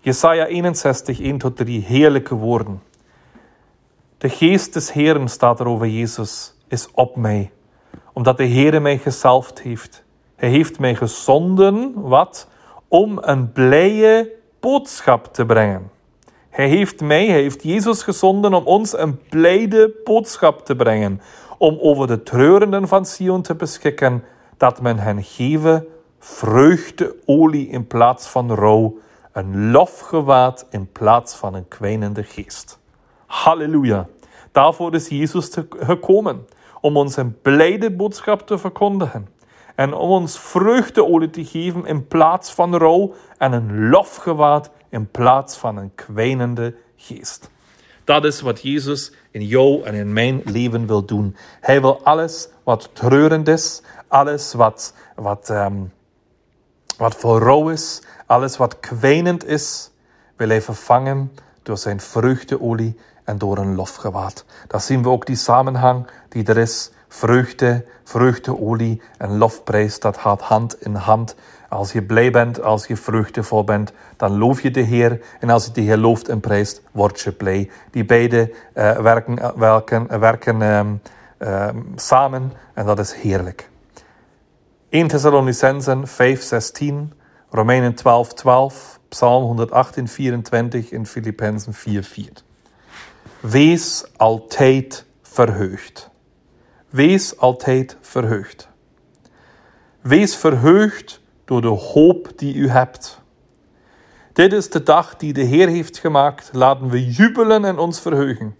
Jesaja 0.00 0.46
61, 0.46 1.20
1 1.20 1.38
tot 1.38 1.56
3, 1.56 1.82
heerlijke 1.82 2.34
woorden. 2.34 2.82
De 4.18 4.28
geest 4.28 4.72
des 4.72 4.92
Heeren, 4.92 5.28
staat 5.28 5.60
er 5.60 5.66
over 5.66 5.86
Jezus, 5.86 6.54
is 6.68 6.88
op 6.92 7.16
mij, 7.16 7.50
omdat 8.12 8.36
de 8.36 8.48
Heere 8.48 8.80
mij 8.80 8.98
gezalfd 8.98 9.60
heeft 9.60 10.06
hij 10.38 10.48
heeft 10.48 10.78
mij 10.78 10.94
gezonden, 10.94 11.92
wat? 11.94 12.48
Om 12.88 13.18
een 13.20 13.52
blije 13.52 14.32
boodschap 14.60 15.34
te 15.34 15.46
brengen. 15.46 15.90
Hij 16.50 16.68
heeft 16.68 17.00
mij, 17.00 17.26
hij 17.26 17.40
heeft 17.40 17.62
Jezus 17.62 18.02
gezonden 18.02 18.54
om 18.54 18.64
ons 18.64 18.98
een 18.98 19.20
blijde 19.28 19.94
boodschap 20.04 20.64
te 20.64 20.76
brengen. 20.76 21.20
Om 21.58 21.78
over 21.80 22.06
de 22.06 22.22
treurenden 22.22 22.88
van 22.88 23.06
Sion 23.06 23.42
te 23.42 23.54
beschikken, 23.54 24.24
dat 24.56 24.80
men 24.80 24.98
hen 24.98 25.22
geven 25.22 25.86
vreugdeolie 26.18 27.68
in 27.68 27.86
plaats 27.86 28.26
van 28.26 28.54
rouw, 28.54 28.98
een 29.32 29.70
lofgewaad 29.70 30.66
in 30.70 30.92
plaats 30.92 31.34
van 31.34 31.54
een 31.54 31.68
kwijnende 31.68 32.22
geest. 32.22 32.77
Halleluja. 33.28 34.06
Daarvoor 34.52 34.94
is 34.94 35.08
Jezus 35.08 35.50
gekomen, 35.78 36.46
om 36.80 36.96
ons 36.96 37.16
een 37.16 37.40
blijde 37.42 37.90
boodschap 37.90 38.46
te 38.46 38.58
verkondigen 38.58 39.28
en 39.74 39.94
om 39.94 40.10
ons 40.10 40.38
vreugdeolie 40.38 41.30
te 41.30 41.44
geven 41.44 41.86
in 41.86 42.06
plaats 42.06 42.50
van 42.52 42.76
rouw 42.76 43.14
en 43.38 43.52
een 43.52 43.88
lofgewaad 43.88 44.70
in 44.88 45.10
plaats 45.10 45.56
van 45.56 45.76
een 45.76 45.94
kwijnende 45.94 46.74
geest. 46.96 47.50
Dat 48.04 48.24
is 48.24 48.40
wat 48.40 48.62
Jezus 48.62 49.12
in 49.30 49.44
jou 49.44 49.82
en 49.82 49.94
in 49.94 50.12
mijn 50.12 50.42
leven 50.44 50.86
wil 50.86 51.04
doen. 51.04 51.36
Hij 51.60 51.80
wil 51.80 52.02
alles 52.04 52.48
wat 52.64 52.90
treurend 52.92 53.48
is, 53.48 53.82
alles 54.08 54.54
wat, 54.54 54.94
wat, 55.14 55.48
um, 55.48 55.92
wat 56.96 57.14
voor 57.14 57.38
rouw 57.38 57.68
is, 57.68 58.02
alles 58.26 58.56
wat 58.56 58.80
kwijnend 58.80 59.46
is, 59.46 59.90
wil 60.36 60.48
hij 60.48 60.62
vervangen 60.62 61.32
door 61.62 61.78
zijn 61.78 62.00
vreugdeolie 62.00 62.96
en 63.28 63.38
door 63.38 63.58
een 63.58 63.74
lofgewaad. 63.74 64.44
Daar 64.66 64.80
zien 64.80 65.02
we 65.02 65.08
ook 65.08 65.26
die 65.26 65.36
samenhang 65.36 66.06
die 66.28 66.44
er 66.44 66.58
is 66.58 66.90
vreugde, 67.08 67.84
vreugdeolie 68.04 69.02
en 69.18 69.38
lofprijs, 69.38 70.00
dat 70.00 70.16
gaat 70.16 70.40
hand 70.40 70.82
in 70.82 70.94
hand. 70.94 71.34
Als 71.68 71.92
je 71.92 72.02
blij 72.02 72.30
bent, 72.30 72.62
als 72.62 72.86
je 72.86 72.96
vreugdevol 72.96 73.64
bent, 73.64 73.92
dan 74.16 74.38
loof 74.38 74.60
je 74.60 74.70
de 74.70 74.80
Heer. 74.80 75.20
En 75.40 75.50
als 75.50 75.64
je 75.64 75.72
de 75.72 75.80
Heer 75.80 75.96
looft 75.96 76.28
en 76.28 76.40
prijst, 76.40 76.82
word 76.92 77.20
je 77.20 77.32
blij. 77.32 77.70
Die 77.90 78.04
beide 78.04 78.54
uh, 78.74 78.98
werken, 78.98 79.38
uh, 79.38 79.50
werken, 79.56 80.20
werken 80.20 80.62
um, 80.62 81.00
um, 81.38 81.92
samen 81.96 82.52
en 82.74 82.86
dat 82.86 82.98
is 82.98 83.12
heerlijk. 83.12 83.70
1 84.88 85.08
Thessalonicensen 85.08 86.06
5, 86.06 86.42
16, 86.42 87.12
Romeinen 87.50 87.94
12, 87.94 88.32
12, 88.32 89.00
Psalm 89.08 89.42
118, 89.42 90.08
24 90.08 90.90
en 90.90 91.06
Filippenzen 91.06 91.74
4, 91.74 92.02
4. 92.02 92.46
Wees 93.40 94.04
altijd 94.16 95.04
verheugd. 95.22 96.10
Wees 96.88 97.38
altijd 97.38 97.96
verheugd. 98.00 98.68
Wees 100.00 100.36
verheugd 100.36 101.20
door 101.44 101.60
de 101.60 101.68
hoop 101.68 102.32
die 102.36 102.54
u 102.54 102.68
hebt. 102.68 103.20
Dit 104.32 104.52
is 104.52 104.70
de 104.70 104.82
dag 104.82 105.16
die 105.16 105.32
de 105.32 105.42
Heer 105.42 105.68
heeft 105.68 105.98
gemaakt. 105.98 106.50
Laten 106.52 106.88
we 106.88 107.10
jubelen 107.10 107.64
en 107.64 107.78
ons 107.78 108.00
verheugen. 108.00 108.56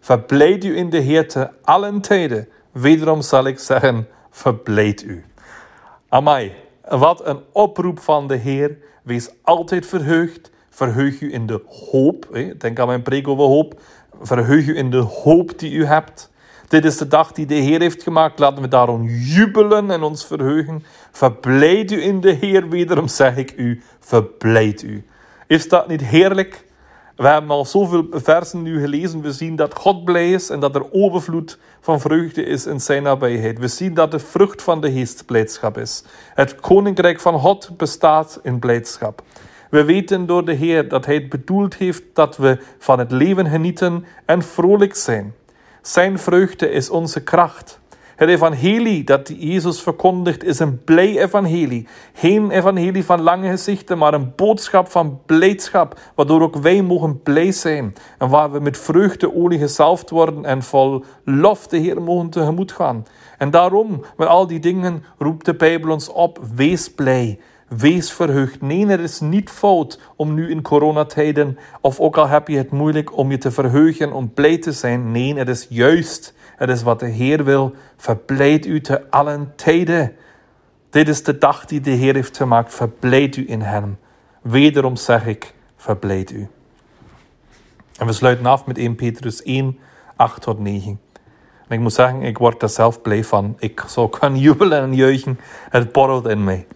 Verblijd 0.00 0.64
u 0.64 0.76
in 0.76 0.90
de 0.90 0.98
Heer 0.98 1.28
te 1.28 1.50
allen 1.62 2.00
tijden. 2.00 2.48
Wederom 2.72 3.22
zal 3.22 3.46
ik 3.46 3.58
zeggen, 3.58 4.08
verblijd 4.30 5.02
u. 5.02 5.24
Amai, 6.08 6.52
wat 6.88 7.26
een 7.26 7.40
oproep 7.52 8.00
van 8.00 8.26
de 8.26 8.36
Heer. 8.36 8.78
Wees 9.02 9.30
altijd 9.42 9.86
verheugd. 9.86 10.50
Verheug 10.70 11.20
u 11.20 11.32
in 11.32 11.46
de 11.46 11.62
hoop. 11.66 12.40
Denk 12.58 12.78
aan 12.78 12.86
mijn 12.86 13.02
preek 13.02 13.28
over 13.28 13.44
hoop. 13.44 13.80
Verheug 14.20 14.66
u 14.66 14.76
in 14.76 14.90
de 14.90 14.96
hoop 14.96 15.58
die 15.58 15.72
u 15.72 15.84
hebt. 15.84 16.30
Dit 16.68 16.84
is 16.84 16.96
de 16.96 17.08
dag 17.08 17.32
die 17.32 17.46
de 17.46 17.54
Heer 17.54 17.80
heeft 17.80 18.02
gemaakt. 18.02 18.38
Laten 18.38 18.62
we 18.62 18.68
daarom 18.68 19.06
jubelen 19.08 19.90
en 19.90 20.02
ons 20.02 20.26
verheugen. 20.26 20.84
Verblijd 21.10 21.90
u 21.90 22.02
in 22.02 22.20
de 22.20 22.32
Heer. 22.32 22.68
Wederom 22.68 23.08
zeg 23.08 23.36
ik 23.36 23.52
u, 23.56 23.82
verblijd 24.00 24.82
u. 24.82 25.06
Is 25.46 25.68
dat 25.68 25.88
niet 25.88 26.02
heerlijk? 26.02 26.64
We 27.16 27.28
hebben 27.28 27.50
al 27.50 27.64
zoveel 27.64 28.06
versen 28.10 28.62
nu 28.62 28.80
gelezen. 28.80 29.20
We 29.20 29.32
zien 29.32 29.56
dat 29.56 29.74
God 29.74 30.04
blij 30.04 30.32
is 30.32 30.50
en 30.50 30.60
dat 30.60 30.74
er 30.74 30.92
overvloed 30.92 31.58
van 31.80 32.00
vreugde 32.00 32.44
is 32.44 32.66
in 32.66 32.80
zijn 32.80 33.02
nabijheid. 33.02 33.58
We 33.58 33.68
zien 33.68 33.94
dat 33.94 34.10
de 34.10 34.18
vrucht 34.18 34.62
van 34.62 34.80
de 34.80 34.92
geest 34.92 35.26
blijdschap 35.26 35.78
is. 35.78 36.04
Het 36.34 36.54
koninkrijk 36.54 37.20
van 37.20 37.38
God 37.38 37.76
bestaat 37.76 38.40
in 38.42 38.58
blijdschap. 38.58 39.22
We 39.72 39.84
weten 39.84 40.26
door 40.26 40.44
de 40.44 40.52
Heer 40.52 40.88
dat 40.88 41.06
Hij 41.06 41.14
het 41.14 41.28
bedoeld 41.28 41.74
heeft 41.74 42.02
dat 42.12 42.36
we 42.36 42.58
van 42.78 42.98
het 42.98 43.10
leven 43.10 43.46
genieten 43.46 44.04
en 44.26 44.42
vrolijk 44.42 44.94
zijn. 44.94 45.34
Zijn 45.82 46.18
vreugde 46.18 46.70
is 46.70 46.90
onze 46.90 47.22
kracht. 47.22 47.80
Het 48.16 48.28
evangelie 48.28 49.04
dat 49.04 49.32
Jezus 49.38 49.82
verkondigt 49.82 50.44
is 50.44 50.58
een 50.58 50.84
blij 50.84 51.18
evangelie. 51.18 51.88
Geen 52.12 52.50
evangelie 52.50 53.04
van 53.04 53.20
lange 53.20 53.50
gezichten, 53.50 53.98
maar 53.98 54.14
een 54.14 54.32
boodschap 54.36 54.90
van 54.90 55.20
blijdschap, 55.26 56.00
waardoor 56.14 56.42
ook 56.42 56.56
wij 56.56 56.82
mogen 56.82 57.22
blij 57.22 57.52
zijn. 57.52 57.94
En 58.18 58.28
waar 58.28 58.52
we 58.52 58.60
met 58.60 58.78
vreugdeolie 58.78 59.58
gezalfd 59.58 60.10
worden 60.10 60.44
en 60.44 60.62
vol 60.62 61.04
lof 61.24 61.66
de 61.66 61.76
Heer 61.76 62.02
mogen 62.02 62.30
tegemoet 62.30 62.72
gaan. 62.72 63.06
En 63.38 63.50
daarom, 63.50 64.04
met 64.16 64.28
al 64.28 64.46
die 64.46 64.60
dingen, 64.60 65.04
roept 65.18 65.44
de 65.44 65.54
Bijbel 65.54 65.92
ons 65.92 66.08
op, 66.08 66.40
wees 66.54 66.94
blij. 66.94 67.38
Wees 67.76 68.12
verheugd. 68.12 68.60
Nee, 68.60 68.86
het 68.86 69.00
is 69.00 69.20
niet 69.20 69.50
fout 69.50 70.00
om 70.16 70.34
nu 70.34 70.50
in 70.50 70.62
coronatijden, 70.62 71.58
of 71.80 72.00
ook 72.00 72.16
al 72.16 72.28
heb 72.28 72.48
je 72.48 72.56
het 72.56 72.70
moeilijk, 72.70 73.16
om 73.16 73.30
je 73.30 73.38
te 73.38 73.50
verheugen, 73.50 74.12
om 74.12 74.32
blij 74.32 74.58
te 74.58 74.72
zijn. 74.72 75.12
Nee, 75.12 75.34
het 75.34 75.48
is 75.48 75.66
juist. 75.68 76.34
Het 76.56 76.68
is 76.68 76.82
wat 76.82 77.00
de 77.00 77.06
Heer 77.06 77.44
wil. 77.44 77.74
Verblijd 77.96 78.66
u 78.66 78.80
te 78.80 79.10
allen 79.10 79.52
tijden. 79.56 80.14
Dit 80.90 81.08
is 81.08 81.22
de 81.22 81.38
dag 81.38 81.64
die 81.64 81.80
de 81.80 81.90
Heer 81.90 82.14
heeft 82.14 82.36
gemaakt. 82.36 82.74
Verblijd 82.74 83.36
u 83.36 83.44
in 83.48 83.60
Hem. 83.60 83.98
Wederom 84.42 84.96
zeg 84.96 85.26
ik, 85.26 85.54
verblijd 85.76 86.30
u. 86.30 86.48
En 87.96 88.06
we 88.06 88.12
sluiten 88.12 88.46
af 88.46 88.66
met 88.66 88.78
1 88.78 88.94
Petrus 88.94 89.42
1, 89.42 89.78
8 90.16 90.42
tot 90.42 90.58
9. 90.58 91.00
En 91.68 91.76
ik 91.76 91.80
moet 91.80 91.92
zeggen, 91.92 92.22
ik 92.22 92.38
word 92.38 92.62
er 92.62 92.68
zelf 92.68 93.02
blij 93.02 93.24
van. 93.24 93.56
Ik 93.58 93.84
zou 93.86 94.08
kan 94.08 94.38
jubelen 94.38 94.82
en 94.82 94.94
juichen. 94.94 95.38
Het 95.68 95.92
borrelt 95.92 96.26
in 96.26 96.44
mij. 96.44 96.66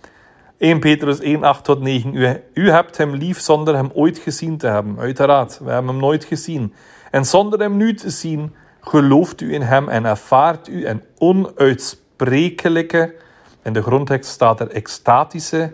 1 0.58 0.80
Petrus 0.80 1.18
1, 1.20 1.44
8 1.44 1.64
tot 1.64 1.80
9. 1.80 2.14
U, 2.54 2.70
hebt 2.70 2.96
hem 2.96 3.14
lief 3.14 3.40
zonder 3.40 3.74
hem 3.74 3.90
ooit 3.94 4.18
gezien 4.18 4.56
te 4.56 4.66
hebben. 4.66 4.98
Uiteraard, 4.98 5.58
we 5.58 5.70
hebben 5.70 5.90
hem 5.90 6.00
nooit 6.00 6.24
gezien. 6.24 6.74
En 7.10 7.24
zonder 7.24 7.58
hem 7.58 7.76
nu 7.76 7.94
te 7.94 8.10
zien, 8.10 8.54
gelooft 8.80 9.40
u 9.40 9.54
in 9.54 9.62
hem 9.62 9.88
en 9.88 10.04
ervaart 10.04 10.68
u 10.68 10.86
een 10.86 11.02
onuitsprekelijke, 11.18 13.14
in 13.62 13.72
de 13.72 13.82
grondtekst 13.82 14.30
staat 14.30 14.60
er 14.60 14.70
extatische, 14.70 15.72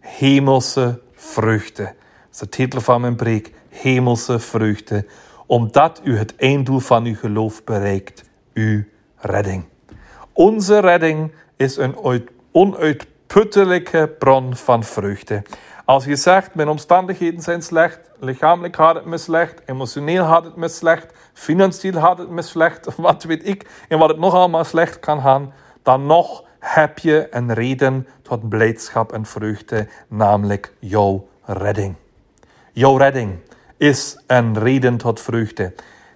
hemelse 0.00 1.00
vreugde. 1.14 1.82
Dat 1.82 1.94
is 2.32 2.38
de 2.38 2.48
titel 2.48 2.80
van 2.80 3.00
mijn 3.00 3.16
preek, 3.16 3.52
hemelse 3.68 4.38
vreugde. 4.38 5.06
Omdat 5.46 6.00
u 6.04 6.18
het 6.18 6.36
einddoel 6.36 6.78
van 6.78 7.04
uw 7.04 7.16
geloof 7.16 7.64
bereikt, 7.64 8.24
uw 8.54 8.82
redding. 9.16 9.64
Onze 10.32 10.78
redding 10.78 11.32
is 11.56 11.76
een 11.76 11.96
onuit 12.52 13.06
puttelijke 13.32 14.14
bron 14.18 14.56
van 14.56 14.84
vreugde. 14.84 15.42
Als 15.84 16.04
je 16.04 16.16
zegt, 16.16 16.54
mijn 16.54 16.68
omstandigheden 16.68 17.40
zijn 17.40 17.62
slecht, 17.62 18.00
lichamelijk 18.20 18.76
gaat 18.76 18.94
het 18.94 19.04
me 19.04 19.18
slecht, 19.18 19.62
emotioneel 19.66 20.24
gaat 20.24 20.44
het 20.44 20.56
me 20.56 20.68
slecht, 20.68 21.12
financieel 21.32 22.00
gaat 22.00 22.18
het 22.18 22.30
me 22.30 22.42
slecht, 22.42 22.94
wat 22.96 23.22
weet 23.22 23.48
ik, 23.48 23.84
en 23.88 23.98
wat 23.98 24.08
het 24.08 24.18
nog 24.18 24.34
allemaal 24.34 24.64
slecht 24.64 25.00
kan 25.00 25.20
gaan, 25.20 25.52
dan 25.82 26.06
nog 26.06 26.44
heb 26.58 26.98
je 26.98 27.26
een 27.30 27.54
reden 27.54 28.06
tot 28.22 28.48
blijdschap 28.48 29.12
en 29.12 29.26
vreugde, 29.26 29.88
namelijk 30.08 30.72
jouw 30.78 31.28
redding. 31.44 31.94
Jouw 32.72 32.96
redding 32.96 33.38
is 33.76 34.22
een 34.26 34.58
reden 34.58 34.96
tot 34.96 35.20
vreugde. 35.20 35.72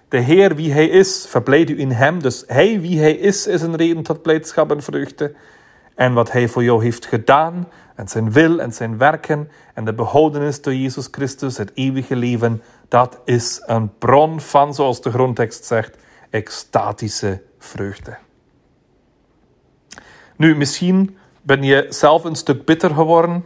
De 0.09 0.19
Heer 0.19 0.55
wie 0.55 0.73
Hij 0.73 0.87
is, 0.87 1.25
verblijd 1.27 1.69
u 1.69 1.79
in 1.79 1.91
Hem. 1.91 2.21
Dus 2.21 2.43
Hij 2.47 2.81
wie 2.81 2.99
Hij 2.99 3.13
is, 3.13 3.47
is 3.47 3.61
een 3.61 3.75
reden 3.75 4.03
tot 4.03 4.21
blijdschap 4.21 4.71
en 4.71 4.83
vreugde 4.83 5.35
en 5.95 6.13
wat 6.13 6.31
Hij 6.31 6.47
voor 6.47 6.63
jou 6.63 6.83
heeft 6.83 7.05
gedaan, 7.05 7.67
en 7.95 8.07
zijn 8.07 8.31
wil 8.31 8.59
en 8.59 8.73
zijn 8.73 8.97
werken, 8.97 9.51
en 9.73 9.85
de 9.85 9.93
behoudenis 9.93 10.61
door 10.61 10.75
Jezus 10.75 11.07
Christus, 11.11 11.57
het 11.57 11.71
eeuwige 11.73 12.15
leven, 12.15 12.61
dat 12.87 13.19
is 13.25 13.61
een 13.65 13.97
bron 13.97 14.41
van, 14.41 14.73
zoals 14.73 15.01
de 15.01 15.11
grondtekst 15.11 15.65
zegt, 15.65 15.97
extatische 16.29 17.41
vreugde. 17.59 18.17
Nu, 20.35 20.55
misschien 20.55 21.17
ben 21.41 21.63
je 21.63 21.85
zelf 21.89 22.23
een 22.23 22.35
stuk 22.35 22.65
bitter 22.65 22.89
geworden 22.89 23.45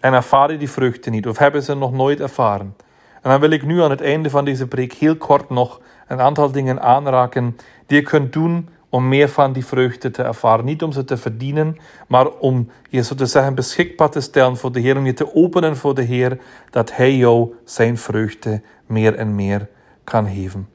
en 0.00 0.12
ervaar 0.12 0.52
je 0.52 0.58
die 0.58 0.70
vreugde 0.70 1.10
niet, 1.10 1.26
of 1.26 1.38
hebben 1.38 1.62
ze 1.62 1.74
nog 1.74 1.92
nooit 1.92 2.20
ervaren. 2.20 2.76
En 3.22 3.30
dan 3.30 3.40
wil 3.40 3.50
ik 3.50 3.62
nu 3.62 3.82
aan 3.82 3.90
het 3.90 4.00
einde 4.00 4.30
van 4.30 4.44
deze 4.44 4.66
preek 4.66 4.92
heel 4.92 5.16
kort 5.16 5.50
nog 5.50 5.80
een 6.06 6.20
aantal 6.20 6.50
dingen 6.50 6.80
aanraken 6.80 7.56
die 7.86 8.00
je 8.00 8.04
kunt 8.04 8.32
doen 8.32 8.68
om 8.96 9.08
meer 9.08 9.28
van 9.28 9.52
die 9.52 9.66
vreugde 9.66 10.10
te 10.10 10.22
ervaren. 10.22 10.64
Niet 10.64 10.82
om 10.82 10.92
ze 10.92 11.04
te 11.04 11.16
verdienen, 11.16 11.76
maar 12.08 12.28
om 12.28 12.70
je 12.90 13.02
zo 13.02 13.14
te 13.14 13.26
zeggen 13.26 13.54
beschikbaar 13.54 14.10
te 14.10 14.20
stellen 14.20 14.56
voor 14.56 14.72
de 14.72 14.80
Heer, 14.80 14.96
om 14.96 15.06
je 15.06 15.12
te 15.12 15.34
openen 15.34 15.76
voor 15.76 15.94
de 15.94 16.02
Heer, 16.02 16.38
dat 16.70 16.96
Hij 16.96 17.16
jou 17.16 17.54
zijn 17.64 17.98
vreugde 17.98 18.62
meer 18.86 19.14
en 19.14 19.34
meer 19.34 19.68
kan 20.04 20.28
geven. 20.28 20.68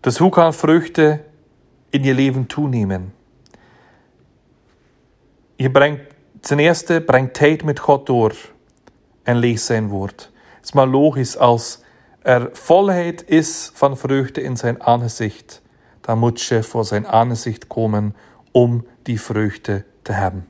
Dus 0.00 0.16
hoe 0.18 0.30
kan 0.30 0.54
vreugde 0.54 1.24
in 1.90 2.02
je 2.02 2.14
leven 2.14 2.46
toenemen? 2.46 3.14
Je 5.56 5.70
brengt 5.70 6.14
ten 6.40 6.58
eerste 6.58 7.02
breng 7.06 7.32
tijd 7.32 7.64
met 7.64 7.78
God 7.78 8.06
door 8.06 8.36
en 9.22 9.36
lees 9.36 9.66
zijn 9.66 9.88
woord. 9.88 10.30
Het 10.56 10.64
is 10.64 10.72
maar 10.72 10.86
logisch 10.86 11.36
als 11.36 11.82
er 12.22 12.48
volheid 12.52 13.24
is 13.26 13.70
van 13.74 13.96
vreugde 13.96 14.42
in 14.42 14.56
zijn 14.56 14.82
aangezicht 14.82 15.62
dan 16.10 16.18
moet 16.18 16.42
je 16.42 16.62
voor 16.62 16.84
zijn 16.84 17.06
aangezicht 17.06 17.66
komen 17.66 18.16
om 18.52 18.86
die 19.02 19.20
vreugde 19.20 19.84
te 20.02 20.12
hebben. 20.12 20.48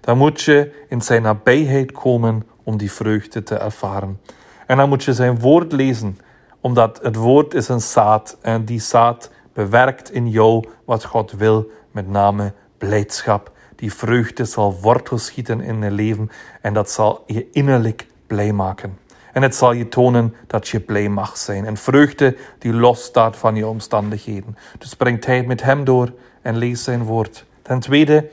Dan 0.00 0.18
moet 0.18 0.40
je 0.40 0.84
in 0.88 1.00
zijn 1.00 1.22
nabijheid 1.22 1.92
komen 1.92 2.42
om 2.62 2.76
die 2.76 2.92
vreugde 2.92 3.42
te 3.42 3.54
ervaren. 3.54 4.20
En 4.66 4.76
dan 4.76 4.88
moet 4.88 5.04
je 5.04 5.12
zijn 5.12 5.38
woord 5.38 5.72
lezen, 5.72 6.18
omdat 6.60 6.98
het 7.02 7.16
woord 7.16 7.54
is 7.54 7.68
een 7.68 7.80
zaad 7.80 8.38
en 8.40 8.64
die 8.64 8.80
zaad 8.80 9.30
bewerkt 9.52 10.12
in 10.12 10.30
jou 10.30 10.68
wat 10.84 11.04
God 11.04 11.32
wil, 11.32 11.70
met 11.90 12.08
name 12.08 12.52
blijdschap. 12.78 13.52
Die 13.76 13.94
vreugde 13.94 14.44
zal 14.44 14.80
wortel 14.80 15.18
schieten 15.18 15.60
in 15.60 15.82
je 15.82 15.90
leven 15.90 16.30
en 16.60 16.74
dat 16.74 16.90
zal 16.90 17.22
je 17.26 17.50
innerlijk 17.50 18.06
blij 18.26 18.52
maken. 18.52 18.98
En 19.32 19.42
het 19.42 19.54
zal 19.54 19.72
je 19.72 19.88
tonen 19.88 20.34
dat 20.46 20.68
je 20.68 20.80
blij 20.80 21.08
mag 21.08 21.36
zijn. 21.36 21.64
En 21.64 21.76
vreugde 21.76 22.36
die 22.58 22.72
losstaat 22.72 23.36
van 23.36 23.56
je 23.56 23.66
omstandigheden. 23.66 24.56
Dus 24.78 24.94
breng 24.94 25.20
tijd 25.20 25.46
met 25.46 25.62
Hem 25.62 25.84
door 25.84 26.12
en 26.42 26.56
lees 26.56 26.84
Zijn 26.84 27.02
woord. 27.02 27.44
Ten 27.62 27.80
tweede, 27.80 28.28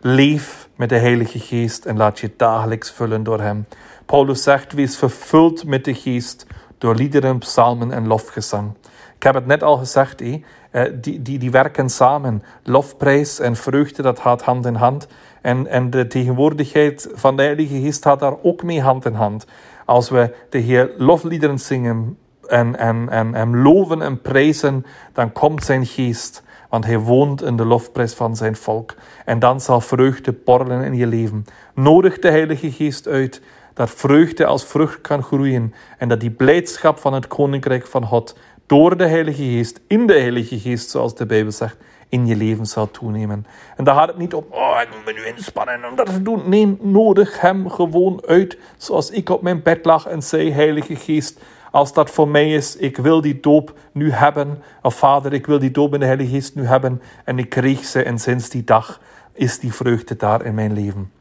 leef 0.00 0.68
met 0.76 0.88
de 0.88 0.98
Heilige 0.98 1.38
Geest 1.38 1.84
en 1.84 1.96
laat 1.96 2.18
je 2.18 2.30
dagelijks 2.36 2.90
vullen 2.90 3.22
door 3.22 3.40
Hem. 3.40 3.66
Paulus 4.06 4.42
zegt, 4.42 4.72
wees 4.72 4.96
vervuld 4.96 5.64
met 5.64 5.84
de 5.84 5.94
Geest 5.94 6.46
door 6.78 6.94
liederen, 6.94 7.38
psalmen 7.38 7.92
en 7.92 8.06
lofgezang. 8.06 8.72
Ik 9.16 9.22
heb 9.22 9.34
het 9.34 9.46
net 9.46 9.62
al 9.62 9.76
gezegd, 9.76 10.20
eh, 10.20 10.82
die, 10.94 11.22
die, 11.22 11.38
die 11.38 11.50
werken 11.50 11.88
samen. 11.88 12.42
Lofprijs 12.62 13.38
en 13.38 13.56
vreugde, 13.56 14.02
dat 14.02 14.18
gaat 14.18 14.42
hand 14.42 14.66
in 14.66 14.74
hand. 14.74 15.06
En, 15.40 15.66
en 15.66 15.90
de 15.90 16.06
tegenwoordigheid 16.06 17.08
van 17.14 17.36
de 17.36 17.42
Heilige 17.42 17.80
Geest 17.80 18.02
gaat 18.02 18.20
daar 18.20 18.36
ook 18.42 18.62
mee 18.62 18.80
hand 18.80 19.04
in 19.04 19.14
hand. 19.14 19.46
Als 19.90 20.10
we 20.10 20.34
de 20.50 20.58
Heer 20.58 20.90
lofliederen 20.96 21.58
zingen 21.58 22.18
en, 22.46 22.78
en, 22.78 23.08
en 23.08 23.34
Hem 23.34 23.56
loven 23.56 24.02
en 24.02 24.20
prijzen, 24.20 24.86
dan 25.12 25.32
komt 25.32 25.64
Zijn 25.64 25.86
geest, 25.86 26.42
want 26.68 26.84
Hij 26.84 26.98
woont 26.98 27.42
in 27.42 27.56
de 27.56 27.64
lofprijs 27.64 28.14
van 28.14 28.36
Zijn 28.36 28.56
volk. 28.56 28.94
En 29.24 29.38
dan 29.38 29.60
zal 29.60 29.80
vreugde 29.80 30.32
borrelen 30.32 30.82
in 30.82 30.94
je 30.94 31.06
leven. 31.06 31.44
Nodig 31.74 32.18
de 32.18 32.30
Heilige 32.30 32.72
Geest 32.72 33.08
uit 33.08 33.42
dat 33.74 33.90
vreugde 33.90 34.46
als 34.46 34.64
vrucht 34.64 35.00
kan 35.00 35.22
groeien 35.22 35.74
en 35.98 36.08
dat 36.08 36.20
die 36.20 36.30
blijdschap 36.30 36.98
van 36.98 37.12
het 37.12 37.26
koninkrijk 37.26 37.86
van 37.86 38.04
God 38.04 38.38
door 38.66 38.96
de 38.96 39.06
Heilige 39.06 39.42
Geest, 39.42 39.80
in 39.86 40.06
de 40.06 40.18
Heilige 40.18 40.58
Geest, 40.58 40.90
zoals 40.90 41.14
de 41.14 41.26
Bijbel 41.26 41.52
zegt, 41.52 41.76
in 42.10 42.26
je 42.26 42.36
leven 42.36 42.66
zal 42.66 42.90
toenemen. 42.90 43.46
En 43.76 43.84
daar 43.84 43.94
gaat 43.94 44.08
het 44.08 44.18
niet 44.18 44.34
om, 44.34 44.44
oh, 44.50 44.78
ik 44.82 44.88
moet 44.94 45.04
me 45.04 45.12
nu 45.12 45.26
inspannen 45.26 45.84
om 45.90 45.96
dat 45.96 46.06
te 46.06 46.22
doen. 46.22 46.48
Nee, 46.48 46.76
nodig 46.80 47.40
hem 47.40 47.70
gewoon 47.70 48.22
uit, 48.26 48.58
zoals 48.76 49.10
ik 49.10 49.28
op 49.28 49.42
mijn 49.42 49.62
bed 49.62 49.84
lag 49.84 50.06
en 50.06 50.22
zei, 50.22 50.52
Heilige 50.52 50.96
Geest, 50.96 51.40
als 51.70 51.92
dat 51.92 52.10
voor 52.10 52.28
mij 52.28 52.54
is, 52.54 52.76
ik 52.76 52.96
wil 52.96 53.20
die 53.20 53.40
doop 53.40 53.74
nu 53.92 54.12
hebben. 54.12 54.62
Of 54.82 54.94
Vader, 54.94 55.32
ik 55.32 55.46
wil 55.46 55.58
die 55.58 55.70
doop 55.70 55.94
in 55.94 56.00
de 56.00 56.06
Heilige 56.06 56.30
Geest 56.30 56.54
nu 56.54 56.64
hebben. 56.64 57.02
En 57.24 57.38
ik 57.38 57.48
kreeg 57.48 57.84
ze 57.84 58.02
en 58.02 58.18
sinds 58.18 58.48
die 58.48 58.64
dag 58.64 59.00
is 59.32 59.58
die 59.58 59.74
vreugde 59.74 60.16
daar 60.16 60.44
in 60.44 60.54
mijn 60.54 60.72
leven. 60.72 61.12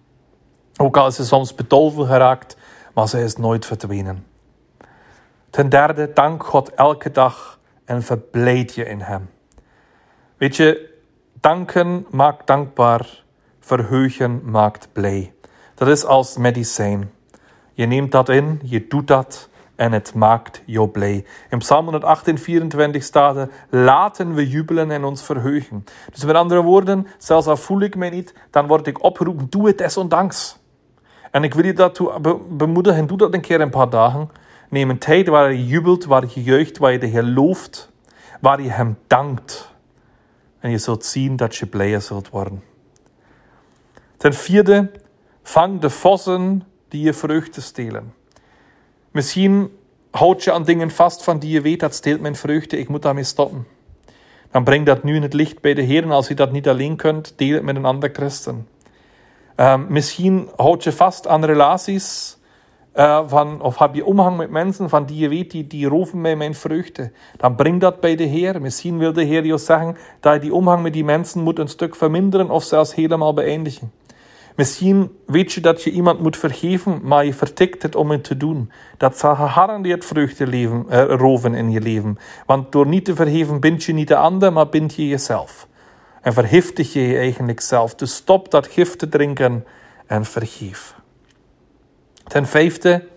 Ook 0.78 0.98
al 0.98 1.08
is 1.08 1.16
ze 1.16 1.26
soms 1.26 1.56
bedolven 1.56 2.06
geraakt, 2.06 2.58
maar 2.94 3.08
ze 3.08 3.24
is 3.24 3.36
nooit 3.36 3.66
verdwenen. 3.66 4.26
Ten 5.50 5.70
derde, 5.70 6.12
dank 6.14 6.44
God 6.44 6.74
elke 6.74 7.12
dag 7.12 7.60
en 7.86 8.04
verblijd 8.04 8.76
je 8.76 8.86
in 8.86 9.00
Hem. 9.00 9.30
Weet 10.40 10.56
danken 11.40 12.06
maakt 12.10 12.48
dankbaar, 12.48 13.24
verheugen 13.60 14.42
maakt 14.44 14.90
blij. 14.94 15.34
Dat 15.76 15.88
is 15.88 16.06
als 16.06 16.38
medicijn. 16.38 17.12
Je 17.74 17.86
neemt 17.86 18.12
dat 18.12 18.30
in, 18.30 18.60
je 18.64 18.88
doet 18.88 19.08
dat 19.08 19.50
en 19.76 19.92
het 19.92 20.14
maakt 20.14 20.62
jou 20.66 20.88
blij. 20.88 21.26
In 21.50 21.58
Psalm 21.58 21.84
118, 21.84 22.38
24 22.38 23.04
staat 23.04 23.50
laten 23.70 24.34
we 24.34 24.50
jubelen 24.50 24.92
en 24.92 25.04
ons 25.04 25.24
verheugen. 25.24 25.86
Dus 26.12 26.26
met 26.26 26.36
andere 26.36 26.62
woorden, 26.62 27.08
zelfs 27.18 27.48
al 27.48 27.58
voel 27.58 27.82
ik 27.82 27.96
mij 27.96 28.10
niet, 28.10 28.34
dan 28.50 28.68
word 28.68 28.88
ik 28.88 29.04
opgeroepen, 29.04 29.48
doe 29.50 29.68
het 29.68 29.78
desondanks. 29.78 30.58
En 31.32 31.44
ik 31.44 31.54
wil 31.54 31.66
je 31.66 31.74
daartoe 31.74 32.20
bemoedigen, 32.50 33.08
doe 33.08 33.18
dat 33.18 33.34
een 33.34 33.42
keer 33.42 33.62
een 33.62 33.70
paar 33.70 33.90
dagen. 33.90 34.30
Neem 34.70 34.90
een 34.90 34.98
tijd 34.98 35.28
waar 35.28 35.54
je 35.54 35.66
jubelt, 35.66 36.06
waar 36.06 36.26
je 36.34 36.44
juicht, 36.44 36.78
waar 36.78 36.92
je 36.92 37.00
de 37.00 37.08
Heer 37.08 37.24
looft, 37.24 37.92
waar 38.42 38.62
je 38.62 38.70
Hem 38.70 38.98
dankt. 39.08 39.78
En 40.60 40.72
je 40.72 40.78
zult 40.78 41.06
zien 41.06 41.36
dat 41.36 41.56
je 41.56 41.66
blijer 41.66 42.02
zult 42.02 42.30
worden. 42.30 42.64
Ten 44.18 44.34
vierde, 44.34 44.92
vang 45.44 45.82
de 45.82 45.90
vossen 45.90 46.64
die 46.88 47.02
je 47.02 47.14
vreugde 47.14 47.62
stelen. 47.62 48.14
Misschien 49.12 49.78
houd 50.12 50.44
je 50.44 50.52
aan 50.52 50.64
dingen 50.64 50.92
vast 50.92 51.24
van 51.24 51.40
die 51.40 51.50
je 51.50 51.62
weet, 51.62 51.80
dat 51.80 51.96
steelt 51.96 52.22
mijn 52.22 52.36
vreugde, 52.36 52.78
ik 52.78 52.88
moet 52.88 53.02
daarmee 53.02 53.24
stoppen. 53.24 53.68
Dan 54.52 54.64
breng 54.64 54.86
dat 54.86 55.04
nu 55.04 55.16
in 55.16 55.22
het 55.22 55.34
licht 55.34 55.62
bij 55.62 55.74
de 55.74 55.82
Heer 55.82 56.12
als 56.12 56.28
je 56.28 56.36
dat 56.36 56.52
niet 56.52 56.68
alleen 56.68 56.96
kunt, 56.96 57.34
deel 57.36 57.54
het 57.54 57.64
met 57.64 57.76
een 57.76 57.86
ander 57.86 58.10
christen. 58.14 58.68
Um, 59.56 59.86
misschien 59.90 60.50
houd 60.56 60.84
je 60.84 60.92
vast 60.92 61.28
aan 61.28 61.46
relaties 61.46 62.38
uh, 63.00 63.22
van, 63.26 63.62
of 63.62 63.78
heb 63.78 63.96
je 63.96 64.06
omgang 64.06 64.38
met 64.38 64.50
mensen 64.50 64.90
van 64.90 65.06
die 65.06 65.18
je 65.18 65.30
weet, 65.30 65.52
die, 65.52 65.68
die 65.68 65.88
roven 65.88 66.22
mij 66.22 66.36
mijn 66.36 66.56
vreugde. 66.56 67.12
Dan 67.38 67.56
breng 67.56 67.80
dat 67.80 68.00
bij 68.00 68.16
de 68.16 68.24
Heer. 68.24 68.62
Misschien 68.62 68.98
wil 68.98 69.14
de 69.14 69.24
Heer 69.24 69.46
jou 69.46 69.60
zeggen 69.60 69.98
dat 70.20 70.34
je 70.34 70.40
die 70.40 70.54
omgang 70.54 70.82
met 70.82 70.94
die 70.94 71.04
mensen 71.04 71.42
moet 71.42 71.60
een 71.60 71.68
stuk 71.68 71.96
verminderen 71.96 72.50
of 72.50 72.64
zelfs 72.64 72.96
helemaal 72.96 73.34
beëindigen. 73.34 73.92
Misschien 74.56 75.12
weet 75.26 75.54
je 75.54 75.62
dat 75.62 75.84
je 75.84 75.92
iemand 75.92 76.20
moet 76.20 76.38
vergeven, 76.38 77.00
maar 77.04 77.26
je 77.26 77.34
vertikt 77.34 77.84
het 77.84 77.96
om 77.96 78.12
het 78.12 78.24
te 78.24 78.38
doen. 78.38 78.72
Dat 78.98 79.18
zal 79.18 79.36
gegarandeerd 79.36 80.06
vreugde 80.06 80.48
leven, 80.48 80.86
uh, 80.90 81.04
roven 81.04 81.54
in 81.54 81.72
je 81.72 81.82
leven. 81.82 82.18
Want 82.46 82.72
door 82.72 82.88
niet 82.88 83.06
te 83.06 83.16
vergeven 83.16 83.60
bind 83.60 83.84
je 83.84 83.94
niet 83.94 84.08
de 84.08 84.16
ander, 84.16 84.54
maar 84.54 84.70
bind 84.70 84.96
je 84.96 85.08
jezelf. 85.08 85.68
En 86.22 86.34
vergiftig 86.34 86.94
je 86.94 87.08
je 87.08 87.18
eigenlijk 87.18 87.62
zelf. 87.62 87.96
Dus 87.96 88.16
stop 88.16 88.52
dat 88.52 88.68
gif 88.68 88.96
te 88.96 89.10
drinken 89.10 89.66
en 90.08 90.26
vergeef. 90.26 90.99
Ten 92.30 92.46
vijfde, 92.46 93.08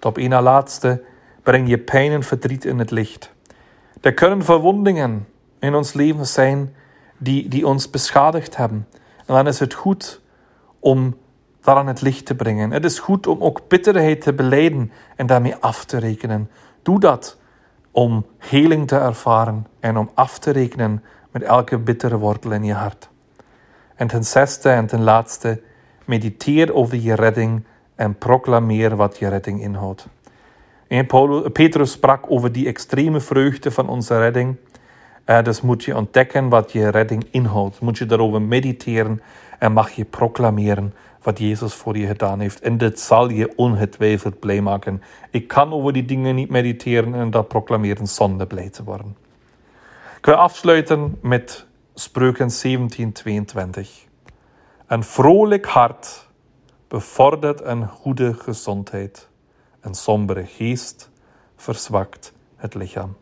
op 0.00 0.18
één 0.18 0.42
laatste, 0.42 1.02
breng 1.42 1.68
je 1.68 1.78
pijn 1.78 2.12
en 2.12 2.22
verdriet 2.22 2.64
in 2.64 2.78
het 2.78 2.90
licht. 2.90 3.32
Er 4.00 4.14
kunnen 4.14 4.44
verwondingen 4.44 5.28
in 5.58 5.74
ons 5.74 5.92
leven 5.92 6.26
zijn 6.26 6.74
die, 7.18 7.48
die 7.48 7.66
ons 7.66 7.90
beschadigd 7.90 8.56
hebben. 8.56 8.88
En 9.16 9.34
dan 9.34 9.46
is 9.46 9.58
het 9.58 9.74
goed 9.74 10.20
om 10.78 11.16
dat 11.60 11.76
aan 11.76 11.86
het 11.86 12.00
licht 12.00 12.26
te 12.26 12.34
brengen. 12.34 12.70
Het 12.70 12.84
is 12.84 12.98
goed 12.98 13.26
om 13.26 13.40
ook 13.40 13.68
bitterheid 13.68 14.20
te 14.20 14.32
beleiden 14.32 14.92
en 15.16 15.26
daarmee 15.26 15.54
af 15.54 15.84
te 15.84 15.98
rekenen. 15.98 16.50
Doe 16.82 17.00
dat 17.00 17.38
om 17.90 18.26
heling 18.38 18.88
te 18.88 18.96
ervaren 18.96 19.66
en 19.80 19.96
om 19.96 20.10
af 20.14 20.38
te 20.38 20.50
rekenen 20.50 21.04
met 21.30 21.42
elke 21.42 21.78
bittere 21.78 22.18
wortel 22.18 22.52
in 22.52 22.64
je 22.64 22.74
hart. 22.74 23.08
En 23.94 24.06
ten 24.06 24.24
zesde 24.24 24.68
en 24.68 24.86
ten 24.86 25.02
laatste, 25.02 25.62
mediteer 26.04 26.74
over 26.74 26.96
je 26.96 27.14
redding 27.14 27.64
en 28.00 28.18
proclameer 28.18 28.96
wat 28.96 29.18
je 29.18 29.28
redding 29.28 29.60
inhoudt. 29.62 30.06
En 30.88 31.06
Petrus 31.52 31.90
sprak 31.90 32.24
over 32.28 32.52
die 32.52 32.66
extreme 32.66 33.20
vreugde 33.20 33.70
van 33.70 33.88
onze 33.88 34.18
redding. 34.18 34.56
Uh, 35.26 35.42
dus 35.42 35.60
moet 35.60 35.84
je 35.84 35.96
ontdekken 35.96 36.48
wat 36.48 36.72
je 36.72 36.88
redding 36.88 37.26
inhoudt. 37.30 37.80
Moet 37.80 37.98
je 37.98 38.06
daarover 38.06 38.42
mediteren 38.42 39.22
en 39.58 39.72
mag 39.72 39.90
je 39.90 40.04
proclameren 40.04 40.94
wat 41.22 41.38
Jezus 41.38 41.74
voor 41.74 41.96
je 41.96 42.06
gedaan 42.06 42.40
heeft. 42.40 42.60
En 42.60 42.78
dit 42.78 43.00
zal 43.00 43.30
je 43.30 43.52
ongetwijfeld 43.56 44.38
blij 44.38 44.60
maken. 44.60 45.02
Ik 45.30 45.48
kan 45.48 45.72
over 45.72 45.92
die 45.92 46.04
dingen 46.04 46.34
niet 46.34 46.50
mediteren 46.50 47.14
en 47.14 47.30
dat 47.30 47.48
proclameren 47.48 48.06
zonder 48.06 48.46
blij 48.46 48.68
te 48.68 48.84
worden. 48.84 49.16
Ik 50.16 50.26
wil 50.26 50.34
afsluiten 50.34 51.18
met 51.22 51.66
Spreuken 51.94 52.50
17:22. 52.50 54.08
Een 54.86 55.04
vrolijk 55.04 55.66
hart 55.66 56.28
bevordert 56.90 57.60
een 57.64 57.88
goede 57.88 58.34
gezondheid. 58.34 59.28
Een 59.80 59.94
sombere 59.94 60.46
geest 60.46 61.10
verzwakt 61.56 62.32
het 62.56 62.74
lichaam. 62.74 63.16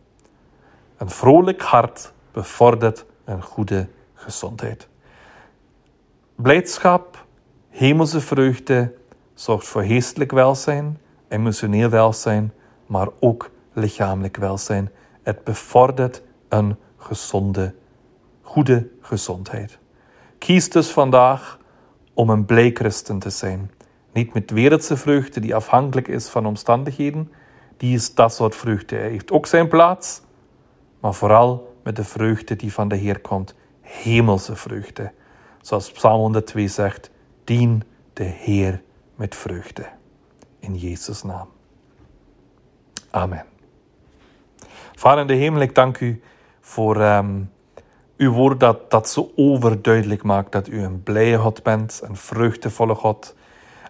Een 0.97 1.11
vrolijk 1.11 1.63
hart 1.63 2.13
bevordert 2.33 3.05
een 3.25 3.43
goede 3.43 3.89
gezondheid. 4.15 4.89
Blijdschap, 6.35 7.27
hemelse 7.69 8.21
vreugde 8.21 8.95
zorgt 9.35 9.67
voor 9.67 9.83
geestelijk 9.83 10.31
welzijn, 10.31 11.01
emotioneel 11.29 11.89
welzijn, 11.89 12.53
maar 12.87 13.09
ook 13.21 13.51
lichamelijk 13.73 14.37
welzijn. 14.37 14.91
Het 15.23 15.45
bevordert 15.45 16.23
een 16.49 16.77
gezonde, 16.97 17.75
goede 18.43 18.89
gezondheid. 19.01 19.79
Kies 20.39 20.71
dus 20.71 20.91
vandaag 20.91 21.58
om 22.19 22.31
een 22.31 22.45
blij 22.45 22.71
christen 22.71 23.19
te 23.19 23.31
zijn. 23.31 23.71
Niet 24.13 24.35
met 24.35 24.51
wereldse 24.51 24.97
vreugde 24.97 25.41
die 25.41 25.55
afhankelijk 25.55 26.09
is 26.09 26.29
van 26.29 26.47
omstandigheden, 26.47 27.33
die 27.77 27.95
is 27.95 28.15
dat 28.15 28.35
soort 28.35 28.57
vreugde. 28.57 28.97
Hij 28.97 29.09
heeft 29.09 29.31
ook 29.31 29.47
zijn 29.47 29.69
plaats, 29.69 30.23
maar 31.01 31.15
vooral 31.15 31.77
met 31.83 31.97
de 31.97 32.05
vreugde 32.05 32.57
die 32.57 32.73
van 32.73 32.89
de 32.89 32.97
Heer 32.97 33.21
komt, 33.21 33.55
hemelse 33.81 34.57
vreugde. 34.57 35.13
Zoals 35.61 35.93
Psalm 35.93 36.21
102 36.21 36.69
zegt, 36.69 37.11
dien 37.45 37.83
de 38.13 38.25
Heer 38.25 38.83
met 39.15 39.35
vreugde. 39.35 39.87
In 40.61 40.75
Jezus' 40.75 41.23
naam. 41.23 41.49
Amen. 43.11 43.45
Vader 44.95 45.21
in 45.21 45.27
de 45.27 45.35
hemel, 45.35 45.61
ik 45.61 45.75
dank 45.75 46.01
u 46.01 46.23
voor 46.61 47.03
um, 47.03 47.51
uw 48.19 48.33
woord 48.33 48.61
dat, 48.61 48.91
dat 48.91 49.09
zo 49.09 49.31
overduidelijk 49.37 50.23
maakt 50.23 50.53
dat 50.53 50.69
u 50.69 50.83
een 50.83 51.03
blije 51.03 51.39
God 51.39 51.63
bent, 51.63 52.01
een 52.05 52.17
vreugdevolle 52.17 52.95
God, 52.95 53.35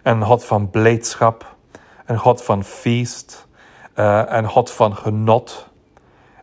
een 0.03 0.23
God 0.23 0.45
van 0.45 0.69
blijdschap, 0.69 1.55
een 2.05 2.17
God 2.17 2.43
van 2.43 2.63
feest, 2.63 3.47
uh, 3.95 4.23
een 4.25 4.47
God 4.47 4.71
van 4.71 4.95
genot, 4.95 5.67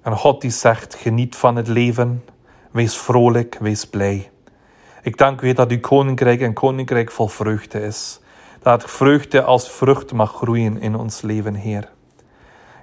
een 0.03 0.17
God 0.17 0.41
die 0.41 0.51
zegt 0.51 0.95
geniet 0.95 1.37
van 1.37 1.57
het 1.57 1.69
leven, 1.69 2.25
wees 2.71 2.97
vrolijk, 2.97 3.57
wees 3.61 3.87
blij. 3.87 4.31
Ik 5.03 5.17
dank 5.17 5.41
u 5.41 5.53
dat 5.53 5.71
uw 5.71 5.81
koninkrijk 5.81 6.41
een 6.41 6.53
koninkrijk 6.53 7.11
vol 7.11 7.29
vreugde 7.29 7.81
is. 7.81 8.21
Dat 8.63 8.91
vreugde 8.91 9.43
als 9.43 9.71
vrucht 9.71 10.13
mag 10.13 10.33
groeien 10.33 10.81
in 10.81 10.97
ons 10.97 11.21
leven, 11.21 11.55
Heer. 11.55 11.89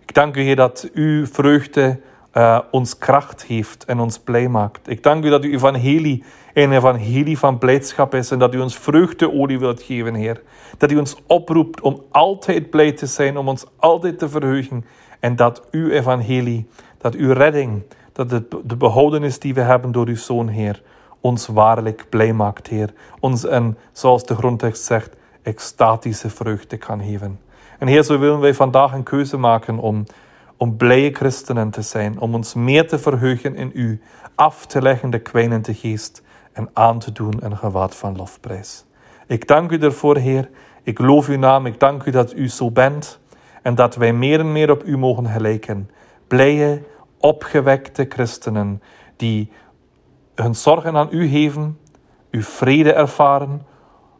Ik 0.01 0.13
dank 0.13 0.35
u, 0.35 0.41
Heer, 0.41 0.55
dat 0.55 0.89
uw 0.93 1.25
vreugde 1.27 1.99
uh, 2.33 2.59
ons 2.71 2.97
kracht 2.97 3.43
geeft 3.43 3.85
en 3.85 3.99
ons 3.99 4.19
blij 4.19 4.47
maakt. 4.47 4.89
Ik 4.89 5.03
dank 5.03 5.25
u 5.25 5.29
dat 5.29 5.43
uw 5.43 5.51
evangelie 5.51 6.23
een 6.53 6.71
evangelie 6.71 7.37
van 7.37 7.57
blijdschap 7.57 8.15
is 8.15 8.31
en 8.31 8.39
dat 8.39 8.53
u 8.53 8.59
ons 8.59 8.77
vreugdeolie 8.77 9.59
wilt 9.59 9.81
geven, 9.81 10.13
Heer. 10.13 10.41
Dat 10.77 10.91
u 10.91 10.97
ons 10.97 11.15
oproept 11.27 11.81
om 11.81 12.03
altijd 12.11 12.69
blij 12.69 12.91
te 12.91 13.05
zijn, 13.05 13.37
om 13.37 13.47
ons 13.47 13.65
altijd 13.75 14.19
te 14.19 14.29
verheugen. 14.29 14.85
En 15.19 15.35
dat 15.35 15.67
uw 15.71 15.89
evangelie, 15.89 16.67
dat 16.97 17.15
uw 17.15 17.33
redding, 17.33 17.83
dat 18.11 18.29
de 18.63 18.75
behoudenis 18.77 19.39
die 19.39 19.53
we 19.53 19.61
hebben 19.61 19.91
door 19.91 20.07
uw 20.07 20.15
Zoon, 20.15 20.47
Heer, 20.47 20.81
ons 21.21 21.47
waarlijk 21.47 22.05
blij 22.09 22.33
maakt, 22.33 22.67
Heer. 22.67 22.93
Ons 23.19 23.47
een, 23.47 23.77
zoals 23.91 24.25
de 24.25 24.35
grondtekst 24.35 24.83
zegt, 24.83 25.15
extatische 25.41 26.29
vreugde 26.29 26.77
kan 26.77 27.03
geven. 27.03 27.39
En 27.79 27.87
Heer, 27.87 28.03
zo 28.03 28.19
willen 28.19 28.39
wij 28.39 28.53
vandaag 28.53 28.93
een 28.93 29.03
keuze 29.03 29.37
maken 29.37 29.77
om 29.77 30.03
om 30.63 30.77
blije 30.77 31.13
christenen 31.13 31.69
te 31.69 31.81
zijn, 31.81 32.19
om 32.19 32.35
ons 32.35 32.53
meer 32.53 32.87
te 32.87 32.99
verheugen 32.99 33.55
in 33.55 33.71
U, 33.73 34.01
af 34.35 34.65
te 34.65 34.81
leggen 34.81 35.09
de 35.09 35.19
kwijnende 35.19 35.73
geest 35.73 36.23
en 36.53 36.69
aan 36.73 36.99
te 36.99 37.11
doen 37.11 37.37
een 37.39 37.57
gewaad 37.57 37.95
van 37.95 38.15
lofprijs. 38.15 38.85
Ik 39.27 39.47
dank 39.47 39.71
U 39.71 39.79
ervoor, 39.79 40.17
Heer. 40.17 40.49
Ik 40.83 40.99
loof 40.99 41.27
uw 41.27 41.37
naam, 41.37 41.65
ik 41.65 41.79
dank 41.79 42.03
u 42.03 42.11
dat 42.11 42.35
u 42.35 42.49
zo 42.49 42.71
bent 42.71 43.19
en 43.61 43.75
dat 43.75 43.95
wij 43.95 44.13
meer 44.13 44.39
en 44.39 44.51
meer 44.51 44.71
op 44.71 44.83
u 44.85 44.97
mogen 44.97 45.27
gelijken. 45.27 45.89
Blije, 46.27 46.81
opgewekte 47.17 48.05
christenen 48.09 48.81
die 49.15 49.51
hun 50.35 50.55
zorgen 50.55 50.95
aan 50.95 51.07
u 51.11 51.27
geven, 51.27 51.79
uw 52.31 52.41
vrede 52.41 52.93
ervaren, 52.93 53.61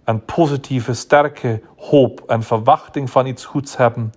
een 0.04 0.26
positieve, 0.26 0.94
sterke 0.94 1.62
hoop 1.78 2.24
en 2.28 2.44
verwachting 2.44 3.10
van 3.10 3.26
iets 3.26 3.46
goeds 3.46 3.78
hebben, 3.78 4.14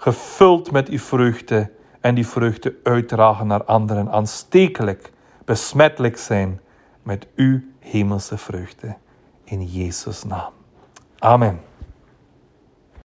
gevuld 0.00 0.70
met 0.70 0.88
uw 0.88 0.98
vreugde 0.98 1.70
en 2.00 2.14
die 2.14 2.26
vreugde 2.26 2.76
uitdragen 2.82 3.46
naar 3.46 3.64
anderen, 3.64 4.10
aanstekelijk, 4.10 5.12
besmettelijk 5.44 6.16
zijn 6.16 6.60
met 7.02 7.26
uw 7.36 7.60
hemelse 7.78 8.38
vreugde. 8.38 8.96
In 9.44 9.64
Jezus' 9.64 10.24
naam. 10.24 10.52
Amen. 11.18 11.67